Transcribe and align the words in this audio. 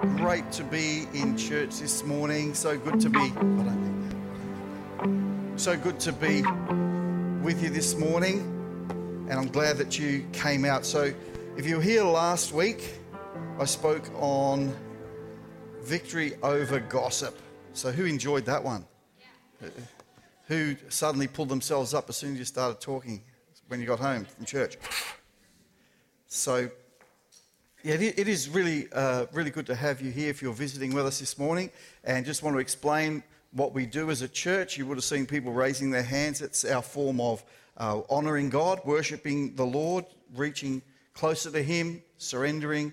great 0.00 0.50
to 0.52 0.64
be 0.64 1.06
in 1.12 1.36
church 1.36 1.78
this 1.78 2.04
morning. 2.04 2.54
So 2.54 2.78
good 2.78 3.00
to 3.00 3.10
be. 3.10 3.18
I 3.18 3.30
don't 3.32 4.14
think. 5.02 5.58
So 5.58 5.76
good 5.76 6.00
to 6.00 6.12
be 6.12 6.42
with 7.42 7.62
you 7.62 7.68
this 7.68 7.96
morning, 7.96 8.38
and 9.28 9.32
I'm 9.32 9.48
glad 9.48 9.76
that 9.76 9.98
you 9.98 10.26
came 10.32 10.64
out. 10.64 10.86
So, 10.86 11.12
if 11.56 11.66
you 11.66 11.76
were 11.76 11.82
here 11.82 12.02
last 12.02 12.52
week, 12.52 12.98
I 13.58 13.64
spoke 13.66 14.08
on 14.14 14.74
victory 15.82 16.34
over 16.42 16.80
gossip. 16.80 17.38
So, 17.74 17.92
who 17.92 18.06
enjoyed 18.06 18.46
that 18.46 18.64
one? 18.64 18.86
Who 20.46 20.76
suddenly 20.88 21.28
pulled 21.28 21.50
themselves 21.50 21.92
up 21.92 22.08
as 22.08 22.16
soon 22.16 22.32
as 22.32 22.38
you 22.38 22.44
started 22.44 22.80
talking 22.80 23.22
when 23.68 23.80
you 23.80 23.86
got 23.86 24.00
home 24.00 24.24
from 24.24 24.46
church? 24.46 24.78
So, 26.26 26.70
yeah, 27.82 27.94
it 27.94 28.28
is 28.28 28.48
really, 28.48 28.88
uh, 28.92 29.26
really 29.32 29.50
good 29.50 29.66
to 29.66 29.74
have 29.74 30.02
you 30.02 30.10
here 30.10 30.28
if 30.28 30.42
you're 30.42 30.52
visiting 30.52 30.92
with 30.92 31.06
us 31.06 31.18
this 31.18 31.38
morning. 31.38 31.70
And 32.04 32.26
just 32.26 32.42
want 32.42 32.54
to 32.54 32.60
explain 32.60 33.22
what 33.52 33.72
we 33.72 33.86
do 33.86 34.10
as 34.10 34.20
a 34.22 34.28
church. 34.28 34.76
You 34.76 34.86
would 34.86 34.98
have 34.98 35.04
seen 35.04 35.24
people 35.24 35.52
raising 35.52 35.90
their 35.90 36.02
hands. 36.02 36.42
It's 36.42 36.64
our 36.64 36.82
form 36.82 37.20
of 37.20 37.42
uh, 37.78 38.02
honouring 38.10 38.50
God, 38.50 38.80
worshipping 38.84 39.54
the 39.54 39.64
Lord, 39.64 40.04
reaching 40.34 40.82
closer 41.14 41.50
to 41.50 41.62
Him, 41.62 42.02
surrendering, 42.18 42.92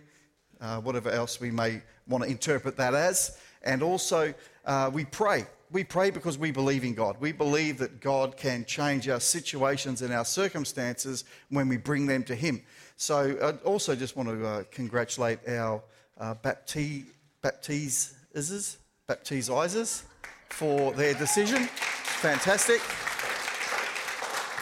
uh, 0.61 0.79
whatever 0.79 1.09
else 1.09 1.41
we 1.41 1.51
may 1.51 1.81
want 2.07 2.23
to 2.23 2.29
interpret 2.29 2.77
that 2.77 2.93
as. 2.93 3.37
And 3.63 3.83
also, 3.83 4.33
uh, 4.65 4.89
we 4.93 5.03
pray. 5.03 5.45
We 5.69 5.83
pray 5.83 6.11
because 6.11 6.37
we 6.37 6.51
believe 6.51 6.85
in 6.85 6.93
God. 6.93 7.17
We 7.19 7.33
believe 7.33 7.77
that 7.79 7.99
God 7.99 8.37
can 8.37 8.63
change 8.63 9.09
our 9.09 9.19
situations 9.19 10.01
and 10.01 10.13
our 10.13 10.23
circumstances 10.23 11.25
when 11.49 11.67
we 11.67 11.75
bring 11.75 12.05
them 12.05 12.23
to 12.23 12.35
Him. 12.35 12.63
So 12.95 13.37
I 13.41 13.63
also 13.65 13.95
just 13.95 14.15
want 14.15 14.29
to 14.29 14.47
uh, 14.47 14.63
congratulate 14.71 15.39
our 15.47 15.83
uh, 16.17 16.35
bapti- 16.35 17.05
baptizers, 17.43 18.77
baptizers 19.09 20.03
for 20.49 20.93
their 20.93 21.13
decision. 21.13 21.63
Fantastic. 21.63 22.81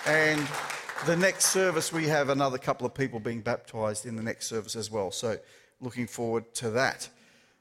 And 0.08 0.48
the 1.06 1.16
next 1.16 1.46
service, 1.46 1.94
we 1.94 2.08
have 2.08 2.30
another 2.30 2.58
couple 2.58 2.88
of 2.88 2.94
people 2.96 3.20
being 3.20 3.42
baptized 3.42 4.06
in 4.06 4.16
the 4.16 4.24
next 4.24 4.48
service 4.48 4.76
as 4.76 4.90
well. 4.90 5.12
So 5.12 5.38
looking 5.82 6.08
forward 6.08 6.54
to 6.56 6.72
that. 6.72 7.08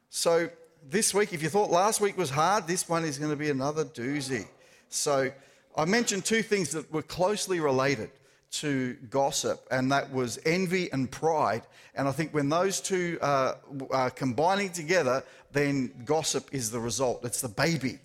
So 0.09 0.49
this 0.91 1.15
week, 1.15 1.33
if 1.33 1.43
you 1.43 1.49
thought 1.49 1.71
last 1.71 2.01
week 2.01 2.17
was 2.17 2.31
hard, 2.31 2.67
this 2.67 2.89
one 2.89 3.05
is 3.05 3.19
going 3.19 3.31
to 3.31 3.37
be 3.37 3.51
another 3.51 3.85
doozy. 3.85 4.47
So 4.89 5.31
I 5.77 5.85
mentioned 5.85 6.25
two 6.25 6.43
things 6.43 6.71
that 6.71 6.93
were 6.93 7.03
closely 7.03 7.61
related 7.61 8.11
to 8.53 8.95
gossip, 9.11 9.67
and 9.71 9.91
that 9.91 10.13
was 10.13 10.39
envy 10.47 10.93
and 10.93 11.11
pride. 11.11 11.63
And 11.95 12.07
I 12.07 12.13
think 12.13 12.33
when 12.33 12.49
those 12.49 12.81
two 12.81 13.19
uh, 13.21 13.55
are 13.91 14.11
combining 14.11 14.71
together, 14.71 15.25
then 15.53 15.93
gossip 16.05 16.49
is 16.53 16.71
the 16.71 16.79
result. 16.79 17.25
It's 17.25 17.41
the 17.41 17.49
baby 17.49 17.99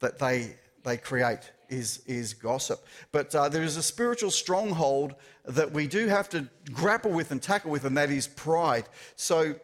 that 0.00 0.18
they, 0.18 0.56
they 0.84 0.96
create. 0.96 1.52
Is, 1.70 2.02
is 2.08 2.34
gossip. 2.34 2.84
But 3.12 3.32
uh, 3.32 3.48
there 3.48 3.62
is 3.62 3.76
a 3.76 3.82
spiritual 3.84 4.32
stronghold 4.32 5.14
that 5.44 5.70
we 5.70 5.86
do 5.86 6.08
have 6.08 6.28
to 6.30 6.48
grapple 6.72 7.12
with 7.12 7.30
and 7.30 7.40
tackle 7.40 7.70
with, 7.70 7.84
and 7.84 7.96
that 7.96 8.10
is 8.10 8.26
pride. 8.26 8.86
So 9.14 9.54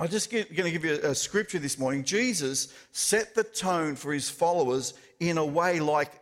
I'm 0.00 0.08
just 0.08 0.30
going 0.30 0.44
to 0.44 0.70
give 0.70 0.84
you 0.84 0.94
a 1.02 1.12
scripture 1.12 1.58
this 1.58 1.76
morning. 1.76 2.04
Jesus 2.04 2.72
set 2.92 3.34
the 3.34 3.42
tone 3.42 3.96
for 3.96 4.12
his 4.12 4.30
followers 4.30 4.94
in 5.18 5.38
a 5.38 5.44
way 5.44 5.80
like 5.80 6.12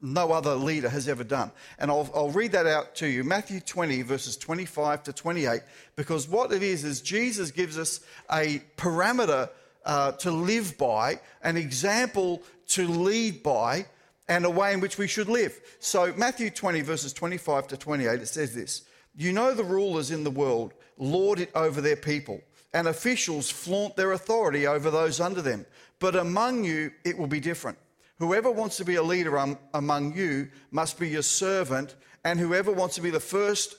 no 0.00 0.32
other 0.32 0.54
leader 0.54 0.88
has 0.88 1.06
ever 1.06 1.22
done. 1.22 1.50
And 1.78 1.90
I'll, 1.90 2.10
I'll, 2.14 2.30
read 2.30 2.52
that 2.52 2.64
out 2.64 2.94
to 2.96 3.06
you 3.06 3.24
Matthew 3.24 3.60
20, 3.60 4.00
verses 4.02 4.38
25 4.38 5.02
to 5.04 5.12
28, 5.12 5.60
because 5.96 6.26
what 6.26 6.50
it 6.50 6.62
is, 6.62 6.82
is 6.84 7.02
Jesus 7.02 7.50
gives 7.50 7.78
us 7.78 8.00
a 8.32 8.62
parameter 8.78 9.50
uh, 9.84 10.12
to 10.12 10.30
live 10.30 10.78
by, 10.78 11.20
an 11.42 11.58
example 11.58 12.42
to 12.68 12.88
lead 12.88 13.42
by, 13.42 13.84
and 14.28 14.46
a 14.46 14.50
way 14.50 14.72
in 14.72 14.80
which 14.80 14.96
we 14.96 15.06
should 15.06 15.28
live. 15.28 15.60
So, 15.78 16.14
Matthew 16.16 16.48
20, 16.48 16.80
verses 16.80 17.12
25 17.12 17.68
to 17.68 17.76
28, 17.76 18.20
it 18.20 18.28
says 18.28 18.54
this 18.54 18.82
You 19.14 19.32
know 19.32 19.52
the 19.52 19.62
rulers 19.62 20.10
in 20.10 20.24
the 20.24 20.30
world 20.30 20.72
lord 20.98 21.38
it 21.38 21.50
over 21.54 21.80
their 21.80 21.96
people, 21.96 22.40
and 22.76 22.88
officials 22.88 23.48
flaunt 23.48 23.96
their 23.96 24.12
authority 24.12 24.66
over 24.66 24.90
those 24.90 25.18
under 25.18 25.40
them. 25.40 25.64
But 25.98 26.14
among 26.14 26.62
you, 26.62 26.92
it 27.06 27.16
will 27.16 27.26
be 27.26 27.40
different. 27.40 27.78
Whoever 28.18 28.50
wants 28.50 28.76
to 28.76 28.84
be 28.84 28.96
a 28.96 29.02
leader 29.02 29.56
among 29.72 30.14
you 30.14 30.50
must 30.70 30.98
be 30.98 31.08
your 31.08 31.22
servant, 31.22 31.94
and 32.22 32.38
whoever 32.38 32.70
wants 32.70 32.96
to 32.96 33.00
be 33.00 33.08
the 33.08 33.18
first 33.18 33.76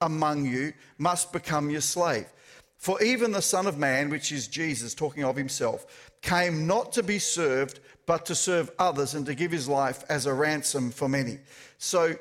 among 0.00 0.44
you 0.44 0.72
must 0.98 1.32
become 1.32 1.70
your 1.70 1.82
slave. 1.82 2.26
For 2.78 3.00
even 3.00 3.30
the 3.30 3.40
Son 3.40 3.68
of 3.68 3.78
Man, 3.78 4.10
which 4.10 4.32
is 4.32 4.48
Jesus 4.48 4.92
talking 4.92 5.22
of 5.22 5.36
himself, 5.36 6.10
came 6.20 6.66
not 6.66 6.90
to 6.94 7.04
be 7.04 7.20
served, 7.20 7.78
but 8.06 8.26
to 8.26 8.34
serve 8.34 8.72
others 8.76 9.14
and 9.14 9.24
to 9.26 9.36
give 9.36 9.52
his 9.52 9.68
life 9.68 10.02
as 10.08 10.26
a 10.26 10.34
ransom 10.34 10.90
for 10.90 11.08
many. 11.08 11.38
So 11.78 12.16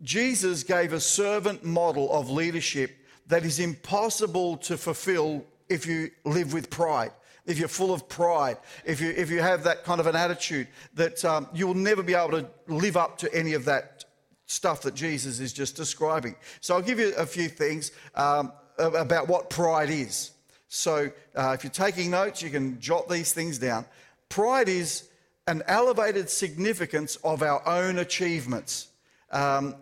Jesus 0.00 0.62
gave 0.62 0.92
a 0.92 1.00
servant 1.00 1.64
model 1.64 2.12
of 2.12 2.30
leadership 2.30 2.92
that 3.26 3.44
is 3.44 3.58
impossible 3.58 4.58
to 4.58 4.76
fulfill 4.76 5.44
if 5.68 5.86
you 5.86 6.10
live 6.24 6.52
with 6.52 6.70
pride 6.70 7.12
if 7.46 7.58
you're 7.58 7.68
full 7.68 7.94
of 7.94 8.08
pride, 8.08 8.58
if 8.84 9.00
you, 9.00 9.10
if 9.10 9.30
you 9.30 9.40
have 9.40 9.62
that 9.64 9.84
kind 9.84 10.00
of 10.00 10.06
an 10.06 10.16
attitude, 10.16 10.66
that 10.94 11.24
um, 11.24 11.48
you'll 11.54 11.74
never 11.74 12.02
be 12.02 12.14
able 12.14 12.42
to 12.42 12.46
live 12.66 12.96
up 12.96 13.18
to 13.18 13.32
any 13.32 13.54
of 13.54 13.64
that 13.64 14.04
stuff 14.46 14.82
that 14.82 14.94
Jesus 14.94 15.40
is 15.40 15.52
just 15.52 15.76
describing. 15.76 16.34
So 16.60 16.74
I'll 16.74 16.82
give 16.82 16.98
you 16.98 17.14
a 17.16 17.26
few 17.26 17.48
things 17.48 17.92
um, 18.14 18.52
about 18.78 19.28
what 19.28 19.50
pride 19.50 19.90
is. 19.90 20.32
So 20.68 21.10
uh, 21.34 21.52
if 21.56 21.64
you're 21.64 21.70
taking 21.70 22.10
notes, 22.10 22.42
you 22.42 22.50
can 22.50 22.80
jot 22.80 23.08
these 23.08 23.32
things 23.32 23.58
down. 23.58 23.86
Pride 24.28 24.68
is 24.68 25.08
an 25.46 25.62
elevated 25.68 26.28
significance 26.28 27.16
of 27.16 27.42
our 27.42 27.66
own 27.66 27.98
achievements. 27.98 28.88
Um, 29.30 29.76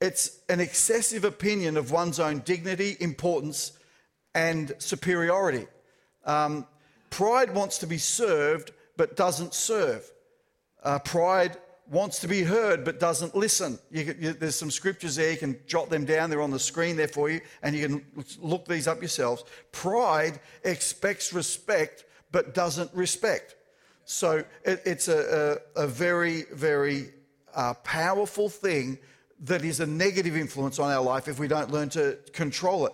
it's 0.00 0.40
an 0.48 0.60
excessive 0.60 1.24
opinion 1.24 1.76
of 1.76 1.90
one's 1.90 2.18
own 2.18 2.38
dignity, 2.40 2.96
importance, 3.00 3.72
and 4.34 4.72
superiority. 4.78 5.66
Um, 6.24 6.66
Pride 7.10 7.54
wants 7.54 7.78
to 7.78 7.86
be 7.86 7.98
served 7.98 8.72
but 8.96 9.16
doesn't 9.16 9.52
serve. 9.54 10.10
Uh, 10.82 10.98
pride 11.00 11.56
wants 11.90 12.20
to 12.20 12.28
be 12.28 12.42
heard 12.42 12.84
but 12.84 13.00
doesn't 13.00 13.34
listen. 13.34 13.78
You, 13.90 14.14
you, 14.18 14.32
there's 14.32 14.54
some 14.54 14.70
scriptures 14.70 15.16
there, 15.16 15.32
you 15.32 15.36
can 15.36 15.58
jot 15.66 15.90
them 15.90 16.04
down, 16.04 16.30
they're 16.30 16.40
on 16.40 16.52
the 16.52 16.58
screen 16.58 16.96
there 16.96 17.08
for 17.08 17.28
you, 17.28 17.40
and 17.62 17.74
you 17.74 17.86
can 17.86 18.06
look 18.38 18.66
these 18.66 18.86
up 18.86 19.00
yourselves. 19.00 19.44
Pride 19.72 20.38
expects 20.64 21.32
respect 21.32 22.04
but 22.30 22.54
doesn't 22.54 22.92
respect. 22.94 23.56
So 24.04 24.44
it, 24.64 24.82
it's 24.86 25.08
a, 25.08 25.58
a, 25.76 25.82
a, 25.82 25.86
very, 25.86 26.44
very 26.52 27.10
uh, 27.54 27.74
powerful 27.84 28.48
thing 28.48 28.98
that 29.40 29.64
is 29.64 29.80
a 29.80 29.86
negative 29.86 30.36
influence 30.36 30.78
on 30.78 30.90
our 30.90 31.02
life 31.02 31.26
if 31.26 31.38
we 31.38 31.48
don't 31.48 31.70
learn 31.70 31.88
to 31.90 32.18
control 32.32 32.86
it. 32.86 32.92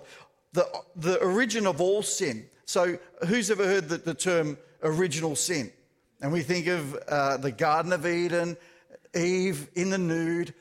The, 0.57 0.67
the 0.97 1.23
origin 1.23 1.67
of 1.67 1.81
all 1.81 2.03
sin 2.03 2.49
so, 2.67 2.99
who's 3.29 3.49
ever 3.53 3.65
heard 3.65 3.89
the, 3.89 3.99
the 3.99 4.15
term 4.15 4.59
original 4.83 5.37
sin? 5.37 5.71
And 6.21 6.33
we 6.33 6.43
think 6.43 6.67
of 6.67 6.95
uh, 7.09 7.37
the 7.37 7.53
Garden 7.53 7.93
of 7.93 8.05
Eden, 8.05 8.57
Eve 9.15 9.69
in 9.77 9.91
the 9.91 9.99
nude, 9.99 10.53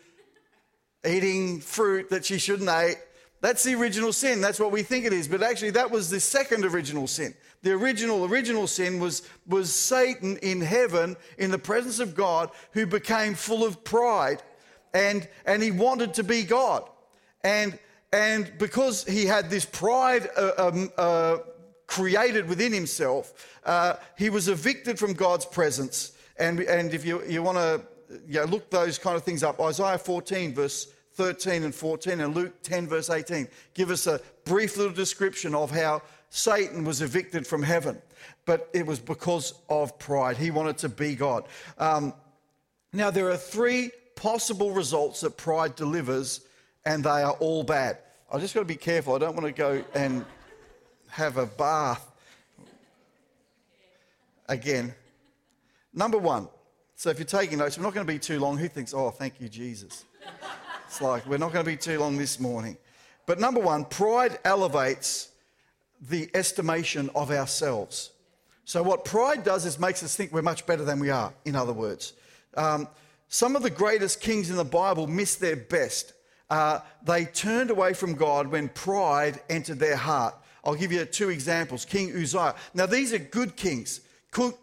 eating 1.05 1.61
fruit 1.61 2.11
that 2.11 2.23
she 2.23 2.37
shouldn't 2.37 2.69
eat. 2.69 2.97
That's 3.41 3.63
the 3.63 3.73
original 3.73 4.13
sin. 4.13 4.39
That's 4.39 4.59
what 4.59 4.71
we 4.71 4.83
think 4.83 5.05
it 5.05 5.13
is. 5.13 5.27
But 5.27 5.41
actually, 5.41 5.71
that 5.71 5.89
was 5.89 6.11
the 6.11 6.19
second 6.19 6.63
original 6.63 7.07
sin. 7.07 7.33
The 7.63 7.71
original, 7.71 8.25
original 8.25 8.67
sin 8.67 8.99
was, 8.99 9.27
was 9.47 9.73
Satan 9.73 10.37
in 10.37 10.61
heaven, 10.61 11.15
in 11.39 11.49
the 11.49 11.57
presence 11.57 11.99
of 11.99 12.13
God, 12.13 12.51
who 12.73 12.85
became 12.85 13.33
full 13.33 13.65
of 13.65 13.83
pride 13.83 14.43
and, 14.93 15.27
and 15.45 15.61
he 15.63 15.71
wanted 15.71 16.13
to 16.15 16.23
be 16.23 16.43
God. 16.43 16.87
And, 17.43 17.79
and 18.15 18.57
because 18.57 19.03
he 19.03 19.25
had 19.25 19.49
this 19.49 19.65
pride, 19.65 20.29
uh, 20.37 20.51
um, 20.57 20.89
uh, 20.97 21.37
created 21.85 22.47
within 22.47 22.71
himself, 22.71 23.59
uh, 23.65 23.97
he 24.17 24.29
was 24.29 24.47
evicted 24.47 24.97
from 24.97 25.11
God's 25.11 25.45
presence. 25.45 26.13
And, 26.37 26.61
and 26.61 26.93
if 26.93 27.03
you, 27.03 27.23
you 27.25 27.43
want 27.43 27.57
to 27.57 27.81
you 28.25 28.39
know, 28.39 28.45
look 28.45 28.69
those 28.69 28.97
kind 28.97 29.17
of 29.17 29.23
things 29.23 29.43
up, 29.43 29.59
Isaiah 29.59 29.97
14, 29.97 30.53
verse 30.53 30.93
13 31.15 31.63
and 31.63 31.75
14, 31.75 32.21
and 32.21 32.33
Luke 32.33 32.53
10, 32.63 32.87
verse 32.87 33.09
18, 33.09 33.49
give 33.73 33.89
us 33.89 34.07
a 34.07 34.21
brief 34.45 34.77
little 34.77 34.93
description 34.93 35.53
of 35.53 35.69
how 35.69 36.01
Satan 36.29 36.85
was 36.85 37.01
evicted 37.01 37.45
from 37.45 37.63
heaven. 37.63 38.01
But 38.45 38.69
it 38.73 38.85
was 38.85 38.99
because 38.99 39.55
of 39.69 39.99
pride. 39.99 40.37
He 40.37 40.51
wanted 40.51 40.77
to 40.79 40.89
be 40.89 41.15
God. 41.15 41.45
Um, 41.77 42.13
now, 42.93 43.11
there 43.11 43.29
are 43.29 43.37
three 43.37 43.91
possible 44.15 44.71
results 44.71 45.19
that 45.19 45.35
pride 45.35 45.75
delivers, 45.75 46.45
and 46.85 47.03
they 47.03 47.09
are 47.09 47.33
all 47.33 47.63
bad. 47.63 47.99
I 48.31 48.39
just 48.39 48.53
got 48.53 48.61
to 48.61 48.65
be 48.65 48.75
careful. 48.75 49.15
I 49.15 49.19
don't 49.19 49.35
want 49.35 49.45
to 49.45 49.51
go 49.51 49.83
and 49.93 50.25
have 51.09 51.37
a 51.37 51.45
bath 51.45 52.11
again. 54.47 54.93
Number 55.93 56.17
one, 56.17 56.49
so 56.95 57.09
if 57.09 57.19
you're 57.19 57.25
taking 57.25 57.57
notes, 57.57 57.77
we're 57.77 57.83
not 57.83 57.93
going 57.93 58.05
to 58.05 58.11
be 58.11 58.19
too 58.19 58.39
long. 58.39 58.57
Who 58.57 58.67
thinks, 58.67 58.93
oh, 58.93 59.11
thank 59.11 59.39
you, 59.39 59.49
Jesus? 59.49 60.05
It's 60.87 61.01
like, 61.01 61.25
we're 61.25 61.37
not 61.37 61.51
going 61.51 61.65
to 61.65 61.71
be 61.71 61.77
too 61.77 61.99
long 61.99 62.17
this 62.17 62.39
morning. 62.39 62.77
But 63.25 63.39
number 63.39 63.59
one, 63.59 63.85
pride 63.85 64.39
elevates 64.45 65.29
the 66.09 66.29
estimation 66.33 67.09
of 67.15 67.31
ourselves. 67.31 68.11
So, 68.65 68.81
what 68.81 69.05
pride 69.05 69.43
does 69.43 69.65
is 69.65 69.79
makes 69.79 70.03
us 70.03 70.15
think 70.15 70.31
we're 70.31 70.41
much 70.41 70.65
better 70.65 70.83
than 70.83 70.99
we 70.99 71.09
are, 71.09 71.33
in 71.45 71.55
other 71.55 71.73
words. 71.73 72.13
Um, 72.55 72.87
some 73.27 73.55
of 73.55 73.63
the 73.63 73.69
greatest 73.69 74.21
kings 74.21 74.49
in 74.49 74.55
the 74.55 74.63
Bible 74.63 75.07
missed 75.07 75.39
their 75.39 75.55
best. 75.55 76.13
Uh, 76.49 76.79
they 77.03 77.25
turned 77.25 77.71
away 77.71 77.93
from 77.93 78.13
God 78.13 78.47
when 78.47 78.69
pride 78.69 79.41
entered 79.49 79.79
their 79.79 79.95
heart. 79.95 80.35
I'll 80.63 80.75
give 80.75 80.91
you 80.91 81.05
two 81.05 81.29
examples 81.29 81.85
King 81.85 82.11
Uzziah. 82.15 82.55
Now, 82.73 82.85
these 82.85 83.13
are 83.13 83.19
good 83.19 83.55
kings, 83.55 84.01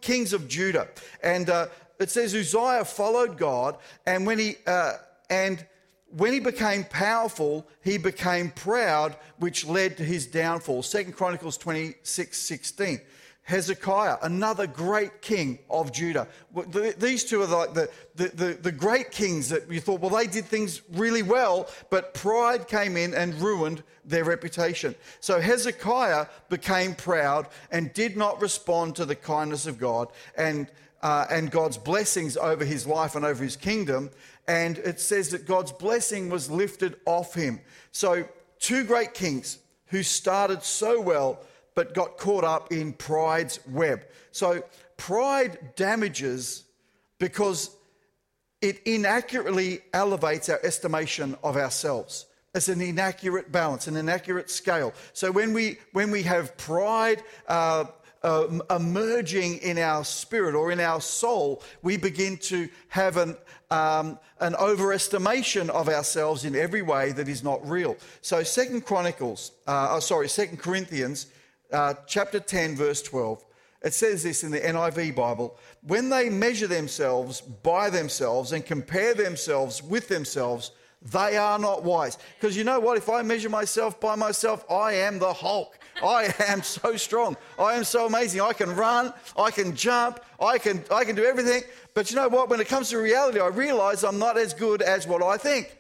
kings 0.00 0.32
of 0.32 0.48
Judah. 0.48 0.88
And 1.22 1.48
uh, 1.48 1.66
it 1.98 2.10
says 2.10 2.34
Uzziah 2.34 2.84
followed 2.84 3.38
God, 3.38 3.76
and 4.06 4.26
when 4.26 4.38
he, 4.38 4.56
uh, 4.66 4.94
and 5.30 5.64
when 6.10 6.32
he 6.32 6.40
became 6.40 6.84
powerful, 6.84 7.66
he 7.82 7.96
became 7.96 8.50
proud, 8.50 9.16
which 9.38 9.64
led 9.64 9.96
to 9.96 10.04
his 10.04 10.26
downfall. 10.26 10.82
Second 10.82 11.14
Chronicles 11.14 11.56
26 11.56 12.38
16. 12.38 13.00
Hezekiah, 13.44 14.18
another 14.22 14.68
great 14.68 15.20
king 15.20 15.58
of 15.68 15.92
Judah. 15.92 16.28
These 16.98 17.24
two 17.24 17.42
are 17.42 17.46
like 17.46 17.74
the, 17.74 17.90
the, 18.14 18.28
the, 18.28 18.52
the, 18.54 18.72
great 18.72 19.10
kings 19.10 19.48
that 19.48 19.70
you 19.70 19.80
thought, 19.80 20.00
well, 20.00 20.10
they 20.10 20.28
did 20.28 20.44
things 20.44 20.80
really 20.92 21.22
well, 21.22 21.68
but 21.90 22.14
pride 22.14 22.68
came 22.68 22.96
in 22.96 23.14
and 23.14 23.34
ruined 23.40 23.82
their 24.04 24.22
reputation. 24.22 24.94
So 25.18 25.40
Hezekiah 25.40 26.26
became 26.50 26.94
proud 26.94 27.48
and 27.72 27.92
did 27.92 28.16
not 28.16 28.40
respond 28.40 28.94
to 28.96 29.04
the 29.04 29.16
kindness 29.16 29.66
of 29.66 29.76
God 29.76 30.08
and, 30.36 30.70
uh, 31.02 31.26
and 31.28 31.50
God's 31.50 31.78
blessings 31.78 32.36
over 32.36 32.64
his 32.64 32.86
life 32.86 33.16
and 33.16 33.24
over 33.24 33.42
his 33.42 33.56
kingdom. 33.56 34.10
And 34.46 34.78
it 34.78 35.00
says 35.00 35.30
that 35.30 35.46
God's 35.46 35.72
blessing 35.72 36.30
was 36.30 36.48
lifted 36.48 36.96
off 37.06 37.34
him. 37.34 37.60
So, 37.90 38.24
two 38.60 38.84
great 38.84 39.14
kings 39.14 39.58
who 39.86 40.04
started 40.04 40.62
so 40.62 41.00
well 41.00 41.40
but 41.74 41.94
got 41.94 42.18
caught 42.18 42.44
up 42.44 42.72
in 42.72 42.92
pride's 42.92 43.60
web. 43.66 44.04
So 44.30 44.62
pride 44.96 45.58
damages 45.76 46.64
because 47.18 47.76
it 48.60 48.80
inaccurately 48.84 49.80
elevates 49.92 50.48
our 50.48 50.60
estimation 50.62 51.36
of 51.42 51.56
ourselves. 51.56 52.26
It's 52.54 52.68
an 52.68 52.80
inaccurate 52.80 53.50
balance, 53.50 53.86
an 53.86 53.96
inaccurate 53.96 54.50
scale. 54.50 54.92
So 55.14 55.32
when 55.32 55.54
we 55.54 55.78
when 55.92 56.10
we 56.10 56.22
have 56.24 56.56
pride 56.58 57.22
uh, 57.48 57.86
uh, 58.22 58.58
emerging 58.70 59.58
in 59.58 59.78
our 59.78 60.04
spirit 60.04 60.54
or 60.54 60.70
in 60.70 60.78
our 60.78 61.00
soul, 61.00 61.62
we 61.80 61.96
begin 61.96 62.36
to 62.38 62.68
have 62.88 63.16
an 63.16 63.36
um, 63.70 64.18
an 64.40 64.52
overestimation 64.54 65.70
of 65.70 65.88
ourselves 65.88 66.44
in 66.44 66.54
every 66.54 66.82
way 66.82 67.12
that 67.12 67.26
is 67.26 67.42
not 67.42 67.66
real. 67.66 67.96
So 68.20 68.42
Second 68.42 68.84
Chronicles, 68.84 69.52
uh, 69.66 69.88
oh, 69.92 70.00
sorry, 70.00 70.28
Second 70.28 70.58
Corinthians 70.58 71.28
uh, 71.72 71.94
chapter 72.06 72.40
10, 72.40 72.76
verse 72.76 73.02
12. 73.02 73.44
It 73.84 73.94
says 73.94 74.22
this 74.22 74.44
in 74.44 74.52
the 74.52 74.60
NIV 74.60 75.14
Bible 75.16 75.58
when 75.82 76.08
they 76.08 76.30
measure 76.30 76.68
themselves 76.68 77.40
by 77.40 77.90
themselves 77.90 78.52
and 78.52 78.64
compare 78.64 79.14
themselves 79.14 79.82
with 79.82 80.06
themselves, 80.08 80.70
they 81.10 81.36
are 81.36 81.58
not 81.58 81.82
wise. 81.82 82.16
Because 82.38 82.56
you 82.56 82.62
know 82.62 82.78
what? 82.78 82.96
If 82.96 83.08
I 83.08 83.22
measure 83.22 83.48
myself 83.48 84.00
by 84.00 84.14
myself, 84.14 84.64
I 84.70 84.92
am 84.94 85.18
the 85.18 85.32
Hulk. 85.32 85.76
I 86.02 86.32
am 86.48 86.62
so 86.62 86.96
strong. 86.96 87.36
I 87.58 87.74
am 87.74 87.82
so 87.82 88.06
amazing. 88.06 88.40
I 88.40 88.52
can 88.52 88.74
run, 88.74 89.12
I 89.36 89.50
can 89.50 89.74
jump, 89.74 90.20
I 90.40 90.58
can, 90.58 90.84
I 90.92 91.04
can 91.04 91.16
do 91.16 91.24
everything. 91.24 91.62
But 91.94 92.10
you 92.10 92.16
know 92.16 92.28
what? 92.28 92.48
When 92.48 92.60
it 92.60 92.68
comes 92.68 92.90
to 92.90 92.98
reality, 92.98 93.40
I 93.40 93.48
realize 93.48 94.04
I'm 94.04 94.18
not 94.18 94.38
as 94.38 94.54
good 94.54 94.80
as 94.80 95.06
what 95.06 95.22
I 95.22 95.36
think. 95.36 95.76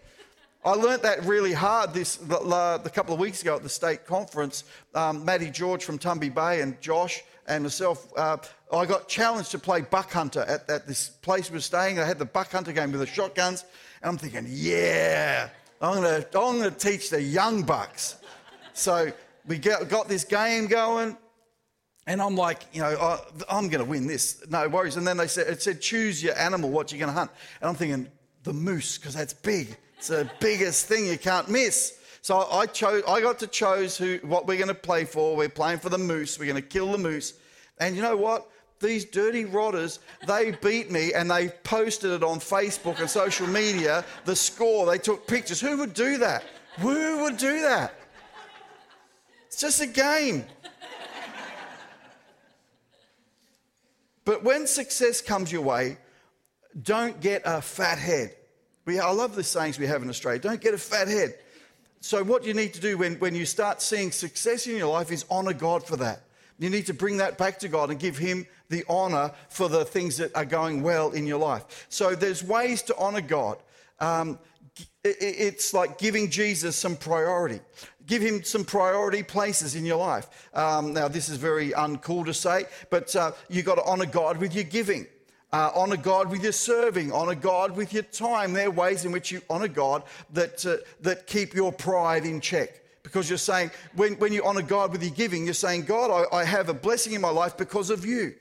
I 0.64 0.74
learnt 0.74 1.02
that 1.02 1.24
really 1.24 1.52
hard 1.52 1.92
this 1.92 2.20
a 2.22 2.90
couple 2.94 3.12
of 3.12 3.18
weeks 3.18 3.42
ago 3.42 3.56
at 3.56 3.64
the 3.64 3.68
state 3.68 4.06
conference. 4.06 4.62
Um, 4.94 5.24
Maddie 5.24 5.50
George 5.50 5.84
from 5.84 5.98
Tumby 5.98 6.32
Bay 6.32 6.60
and 6.60 6.80
Josh 6.80 7.24
and 7.48 7.64
myself, 7.64 8.12
uh, 8.16 8.36
I 8.72 8.86
got 8.86 9.08
challenged 9.08 9.50
to 9.50 9.58
play 9.58 9.80
buck 9.80 10.12
hunter 10.12 10.42
at, 10.42 10.70
at 10.70 10.86
this 10.86 11.08
place 11.08 11.50
we 11.50 11.54
were 11.54 11.60
staying. 11.60 11.98
I 11.98 12.04
had 12.04 12.20
the 12.20 12.24
buck 12.24 12.52
hunter 12.52 12.72
game 12.72 12.92
with 12.92 13.00
the 13.00 13.06
shotguns, 13.06 13.64
and 14.00 14.10
I'm 14.10 14.18
thinking, 14.18 14.46
yeah, 14.48 15.48
I'm 15.80 16.02
to 16.02 16.18
I'm 16.38 16.58
gonna 16.58 16.70
teach 16.70 17.10
the 17.10 17.20
young 17.20 17.62
bucks. 17.62 18.16
So 18.72 19.10
we 19.48 19.58
got 19.58 20.08
this 20.08 20.22
game 20.22 20.68
going, 20.68 21.16
and 22.06 22.22
I'm 22.22 22.36
like, 22.36 22.64
you 22.72 22.82
know, 22.82 23.18
I'm 23.50 23.68
going 23.68 23.84
to 23.84 23.90
win 23.90 24.06
this. 24.06 24.42
No 24.48 24.68
worries. 24.68 24.96
And 24.96 25.06
then 25.06 25.16
they 25.16 25.28
said, 25.28 25.46
it 25.46 25.62
said, 25.62 25.80
choose 25.80 26.22
your 26.22 26.36
animal, 26.36 26.70
what 26.70 26.90
you're 26.90 26.98
going 26.98 27.12
to 27.12 27.18
hunt. 27.18 27.30
And 27.60 27.68
I'm 27.68 27.76
thinking, 27.76 28.08
the 28.42 28.52
moose, 28.52 28.98
because 28.98 29.14
that's 29.14 29.34
big. 29.34 29.76
It's 30.02 30.08
the 30.08 30.28
biggest 30.40 30.86
thing 30.86 31.06
you 31.06 31.16
can't 31.16 31.48
miss. 31.48 31.96
So 32.22 32.48
I 32.50 32.66
chose. 32.66 33.04
I 33.06 33.20
got 33.20 33.38
to 33.38 33.46
choose 33.46 33.96
who 33.96 34.18
what 34.24 34.48
we're 34.48 34.56
going 34.56 34.66
to 34.66 34.74
play 34.74 35.04
for. 35.04 35.36
We're 35.36 35.48
playing 35.48 35.78
for 35.78 35.90
the 35.90 35.98
moose. 35.98 36.40
We're 36.40 36.46
going 36.46 36.60
to 36.60 36.68
kill 36.68 36.90
the 36.90 36.98
moose. 36.98 37.34
And 37.78 37.94
you 37.94 38.02
know 38.02 38.16
what? 38.16 38.50
These 38.80 39.04
dirty 39.04 39.44
rotters, 39.44 40.00
they 40.26 40.56
beat 40.60 40.90
me 40.90 41.14
and 41.14 41.30
they 41.30 41.50
posted 41.50 42.10
it 42.10 42.24
on 42.24 42.40
Facebook 42.40 42.98
and 42.98 43.08
social 43.08 43.46
media. 43.46 44.04
The 44.24 44.34
score. 44.34 44.86
They 44.86 44.98
took 44.98 45.24
pictures. 45.28 45.60
Who 45.60 45.78
would 45.78 45.94
do 45.94 46.18
that? 46.18 46.42
Who 46.80 47.22
would 47.22 47.36
do 47.36 47.60
that? 47.60 47.94
It's 49.46 49.60
just 49.60 49.80
a 49.80 49.86
game. 49.86 50.46
But 54.24 54.42
when 54.42 54.66
success 54.66 55.20
comes 55.20 55.52
your 55.52 55.62
way, 55.62 55.96
don't 56.82 57.20
get 57.20 57.42
a 57.44 57.62
fat 57.62 57.98
head. 57.98 58.34
We, 58.84 58.98
I 58.98 59.10
love 59.10 59.34
the 59.34 59.44
sayings 59.44 59.78
we 59.78 59.86
have 59.86 60.02
in 60.02 60.08
Australia. 60.08 60.40
Don't 60.40 60.60
get 60.60 60.74
a 60.74 60.78
fat 60.78 61.08
head. 61.08 61.34
So, 62.00 62.24
what 62.24 62.44
you 62.44 62.52
need 62.52 62.74
to 62.74 62.80
do 62.80 62.98
when, 62.98 63.14
when 63.16 63.34
you 63.34 63.46
start 63.46 63.80
seeing 63.80 64.10
success 64.10 64.66
in 64.66 64.76
your 64.76 64.92
life 64.92 65.12
is 65.12 65.24
honor 65.30 65.52
God 65.52 65.86
for 65.86 65.96
that. 65.98 66.24
You 66.58 66.68
need 66.68 66.86
to 66.86 66.94
bring 66.94 67.18
that 67.18 67.38
back 67.38 67.60
to 67.60 67.68
God 67.68 67.90
and 67.90 67.98
give 67.98 68.18
Him 68.18 68.46
the 68.68 68.84
honor 68.88 69.32
for 69.48 69.68
the 69.68 69.84
things 69.84 70.16
that 70.16 70.34
are 70.34 70.44
going 70.44 70.82
well 70.82 71.12
in 71.12 71.26
your 71.26 71.38
life. 71.38 71.86
So, 71.88 72.16
there's 72.16 72.42
ways 72.42 72.82
to 72.82 72.96
honor 72.96 73.20
God. 73.20 73.58
Um, 74.00 74.38
it's 75.04 75.74
like 75.74 75.98
giving 75.98 76.30
Jesus 76.30 76.76
some 76.76 76.96
priority. 76.96 77.60
Give 78.06 78.22
him 78.22 78.42
some 78.42 78.64
priority 78.64 79.22
places 79.22 79.74
in 79.74 79.84
your 79.84 79.98
life. 79.98 80.48
Um, 80.54 80.92
now, 80.92 81.08
this 81.08 81.28
is 81.28 81.36
very 81.36 81.70
uncool 81.70 82.24
to 82.26 82.34
say, 82.34 82.64
but 82.90 83.14
uh, 83.14 83.32
you've 83.48 83.66
got 83.66 83.76
to 83.76 83.84
honor 83.84 84.06
God 84.06 84.38
with 84.38 84.54
your 84.54 84.64
giving. 84.64 85.06
Uh, 85.52 85.70
honor 85.74 85.98
God 85.98 86.30
with 86.30 86.42
your 86.42 86.52
serving, 86.52 87.12
honor 87.12 87.34
God 87.34 87.76
with 87.76 87.92
your 87.92 88.04
time. 88.04 88.54
There 88.54 88.68
are 88.68 88.70
ways 88.70 89.04
in 89.04 89.12
which 89.12 89.30
you 89.30 89.42
honor 89.50 89.68
God 89.68 90.02
that, 90.32 90.64
uh, 90.64 90.78
that 91.02 91.26
keep 91.26 91.52
your 91.52 91.70
pride 91.70 92.24
in 92.24 92.40
check. 92.40 92.80
Because 93.02 93.28
you're 93.28 93.36
saying, 93.36 93.70
when, 93.94 94.14
when 94.14 94.32
you 94.32 94.42
honor 94.44 94.62
God 94.62 94.92
with 94.92 95.02
your 95.02 95.12
giving, 95.12 95.44
you're 95.44 95.52
saying, 95.52 95.82
God, 95.82 96.26
I, 96.32 96.38
I 96.38 96.44
have 96.44 96.70
a 96.70 96.74
blessing 96.74 97.12
in 97.12 97.20
my 97.20 97.28
life 97.28 97.58
because 97.58 97.90
of 97.90 98.06
you. 98.06 98.34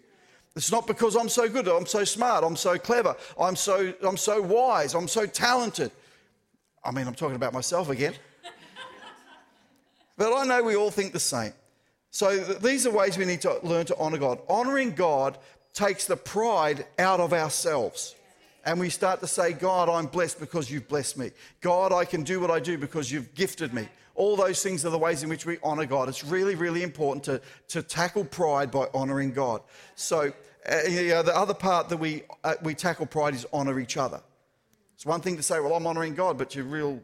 It's 0.55 0.71
not 0.71 0.87
because 0.87 1.15
I'm 1.15 1.27
so 1.27 1.49
good, 1.49 1.68
I'm 1.68 1.85
so 1.85 2.03
smart, 2.03 2.44
I'm 2.44 2.56
so 2.56 2.77
clever, 2.77 3.15
I'm 3.39 3.56
so, 3.56 3.94
I'm 4.03 4.18
so 4.18 4.41
wise, 4.41 4.94
I'm 4.94 5.07
so 5.07 5.25
talented. 5.25 5.91
I 6.83 6.91
mean, 6.91 7.07
I'm 7.07 7.15
talking 7.15 7.35
about 7.35 7.53
myself 7.53 7.89
again. 7.89 8.13
but 10.18 10.33
I 10.33 10.45
know 10.45 10.63
we 10.63 10.75
all 10.75 10.91
think 10.91 11.13
the 11.13 11.19
same. 11.19 11.53
So 12.11 12.37
these 12.37 12.85
are 12.85 12.91
ways 12.91 13.18
we 13.18 13.25
need 13.25 13.41
to 13.41 13.59
learn 13.63 13.85
to 13.85 13.97
honor 13.97 14.18
God. 14.18 14.39
Honoring 14.49 14.91
God 14.91 15.37
takes 15.73 16.06
the 16.06 16.18
pride 16.18 16.85
out 16.99 17.19
of 17.19 17.33
ourselves. 17.33 18.16
And 18.63 18.80
we 18.80 18.90
start 18.90 19.21
to 19.21 19.28
say, 19.28 19.54
God, 19.54 19.90
I'm 19.90 20.06
blessed 20.06 20.40
because 20.40 20.69
you've 20.69 20.87
blessed 20.87 21.18
me. 21.18 21.31
God, 21.61 21.92
I 21.92 22.06
can 22.06 22.23
do 22.23 22.40
what 22.40 22.51
I 22.51 22.59
do 22.59 22.78
because 22.78 23.11
you've 23.11 23.33
gifted 23.33 23.73
me. 23.73 23.87
All 24.13 24.35
those 24.35 24.61
things 24.61 24.85
are 24.85 24.90
the 24.90 24.99
ways 24.99 25.23
in 25.23 25.30
which 25.30 25.45
we 25.45 25.57
honor 25.63 25.85
God. 25.85 26.09
It's 26.09 26.23
really, 26.23 26.56
really 26.56 26.83
important 26.83 27.23
to, 27.23 27.42
to 27.69 27.81
tackle 27.81 28.25
pride 28.25 28.69
by 28.69 28.87
honoring 28.94 29.31
God. 29.31 29.61
So, 29.95 30.31
uh, 30.69 30.80
you 30.87 31.09
know, 31.09 31.23
the 31.23 31.35
other 31.35 31.56
part 31.56 31.90
that 31.90 31.97
we, 31.97 32.23
uh, 32.44 32.56
we 32.61 32.75
tackle 32.75 33.07
pride 33.07 33.33
is 33.33 33.47
honor 33.51 33.80
each 33.80 33.97
other. 33.97 34.21
It's 34.95 35.06
one 35.06 35.21
thing 35.21 35.37
to 35.37 35.44
say, 35.44 35.59
well, 35.59 35.73
I'm 35.73 35.87
honoring 35.87 36.13
God, 36.13 36.37
but 36.37 36.54
you're 36.54 36.66
real 36.66 37.01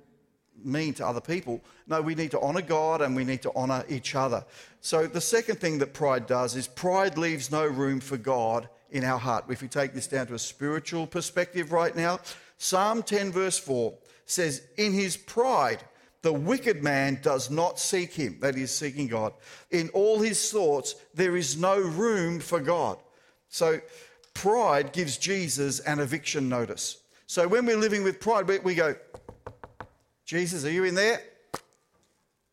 mean 0.63 0.93
to 0.95 1.05
other 1.05 1.21
people. 1.21 1.63
No, 1.87 2.01
we 2.01 2.15
need 2.15 2.31
to 2.31 2.39
honor 2.39 2.61
God 2.61 3.01
and 3.01 3.15
we 3.15 3.23
need 3.23 3.41
to 3.43 3.51
honor 3.55 3.85
each 3.89 4.15
other. 4.15 4.45
So, 4.81 5.07
the 5.07 5.21
second 5.21 5.59
thing 5.59 5.77
that 5.79 5.93
pride 5.93 6.27
does 6.27 6.55
is 6.55 6.67
pride 6.67 7.17
leaves 7.17 7.51
no 7.51 7.65
room 7.65 7.99
for 7.99 8.17
God 8.17 8.69
in 8.91 9.03
our 9.03 9.19
heart. 9.19 9.45
If 9.49 9.61
we 9.61 9.67
take 9.67 9.93
this 9.93 10.07
down 10.07 10.27
to 10.27 10.33
a 10.33 10.39
spiritual 10.39 11.07
perspective 11.07 11.71
right 11.71 11.95
now, 11.95 12.19
Psalm 12.57 13.03
10, 13.03 13.31
verse 13.31 13.57
4 13.57 13.93
says, 14.25 14.63
In 14.77 14.93
his 14.93 15.17
pride, 15.17 15.83
the 16.21 16.33
wicked 16.33 16.83
man 16.83 17.19
does 17.21 17.49
not 17.49 17.79
seek 17.79 18.13
him, 18.13 18.37
that 18.41 18.55
is, 18.55 18.75
seeking 18.75 19.07
God. 19.07 19.33
In 19.71 19.89
all 19.89 20.19
his 20.19 20.51
thoughts, 20.51 20.95
there 21.13 21.37
is 21.37 21.57
no 21.57 21.79
room 21.79 22.39
for 22.39 22.59
God. 22.59 22.97
So, 23.49 23.79
pride 24.33 24.93
gives 24.93 25.17
Jesus 25.17 25.79
an 25.81 25.99
eviction 25.99 26.49
notice. 26.49 26.97
So, 27.27 27.47
when 27.47 27.65
we're 27.65 27.77
living 27.77 28.03
with 28.03 28.19
pride, 28.19 28.47
we 28.63 28.75
go, 28.75 28.95
Jesus, 30.27 30.65
are 30.65 30.71
you 30.71 30.83
in 30.83 30.93
there? 30.93 31.21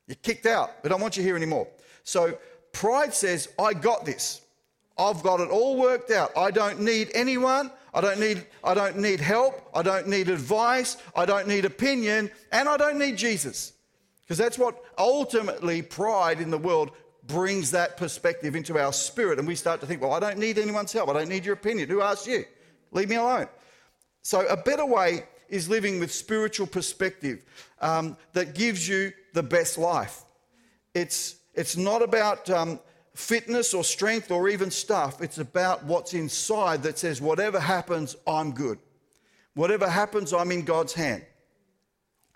You're 0.07 0.17
kicked 0.23 0.47
out. 0.47 0.71
We 0.83 0.89
don't 0.89 1.01
want 1.01 1.17
you 1.17 1.23
here 1.23 1.37
anymore. 1.37 1.67
So 2.05 2.39
pride 2.73 3.13
says, 3.13 3.49
I 3.59 3.75
got 3.75 4.07
this. 4.07 4.41
I've 4.97 5.25
got 5.25 5.41
it 5.41 5.51
all 5.51 5.77
worked 5.77 6.13
out. 6.13 6.31
I 6.37 6.53
don't 6.53 6.81
need 6.81 7.11
anyone. 7.15 7.73
I 7.93 8.01
don't 8.01 8.21
need, 8.21 8.47
I 8.63 8.75
don't 8.75 8.99
need 8.99 9.19
help. 9.19 9.69
I 9.75 9.83
don't 9.83 10.07
need 10.07 10.29
advice. 10.29 10.99
I 11.17 11.27
don't 11.27 11.49
need 11.49 11.65
opinion. 11.65 12.31
And 12.53 12.69
I 12.69 12.77
don't 12.77 12.97
need 12.97 13.17
Jesus. 13.17 13.73
Because 14.23 14.39
that's 14.39 14.59
what 14.59 14.81
ultimately 14.97 15.83
pride 15.83 16.41
in 16.41 16.51
the 16.51 16.59
world 16.59 16.93
brings 17.27 17.73
that 17.73 17.97
perspective 17.97 18.55
into 18.55 18.79
our 18.79 18.93
spirit, 18.93 19.39
and 19.39 19.49
we 19.49 19.55
start 19.55 19.81
to 19.81 19.87
think, 19.87 20.03
well, 20.03 20.13
I 20.13 20.21
don't 20.21 20.39
need 20.39 20.59
anyone's 20.59 20.93
help. 20.93 21.09
I 21.09 21.15
don't 21.15 21.29
need 21.29 21.45
your 21.45 21.55
opinion. 21.55 21.89
Who 21.89 22.03
asked 22.03 22.27
you? 22.27 22.45
Leave 22.93 23.09
me 23.09 23.17
alone. 23.17 23.49
So, 24.23 24.47
a 24.47 24.57
better 24.57 24.87
way 24.87 25.25
is 25.55 25.69
living 25.69 26.01
with 26.01 26.13
spiritual 26.13 26.67
perspective 26.67 27.45
um, 27.81 28.17
that 28.33 28.55
gives 28.55 28.89
you 28.89 29.13
the 29.35 29.43
best 29.43 29.79
life. 29.79 30.23
It's, 30.95 31.37
it's 31.55 31.77
not 31.77 32.03
about 32.03 32.51
um, 32.51 32.81
fitness 33.15 33.73
or 33.73 33.85
strength 33.85 34.33
or 34.33 34.49
even 34.49 34.69
stuff, 34.71 35.23
it's 35.23 35.39
about 35.39 35.85
what's 35.85 36.13
inside 36.13 36.83
that 36.83 36.99
says, 36.99 37.21
whatever 37.21 37.61
happens, 37.61 38.17
I'm 38.27 38.51
good. 38.51 38.79
Whatever 39.55 39.89
happens, 39.89 40.33
I'm 40.33 40.51
in 40.51 40.65
God's 40.65 40.93
hand. 40.93 41.25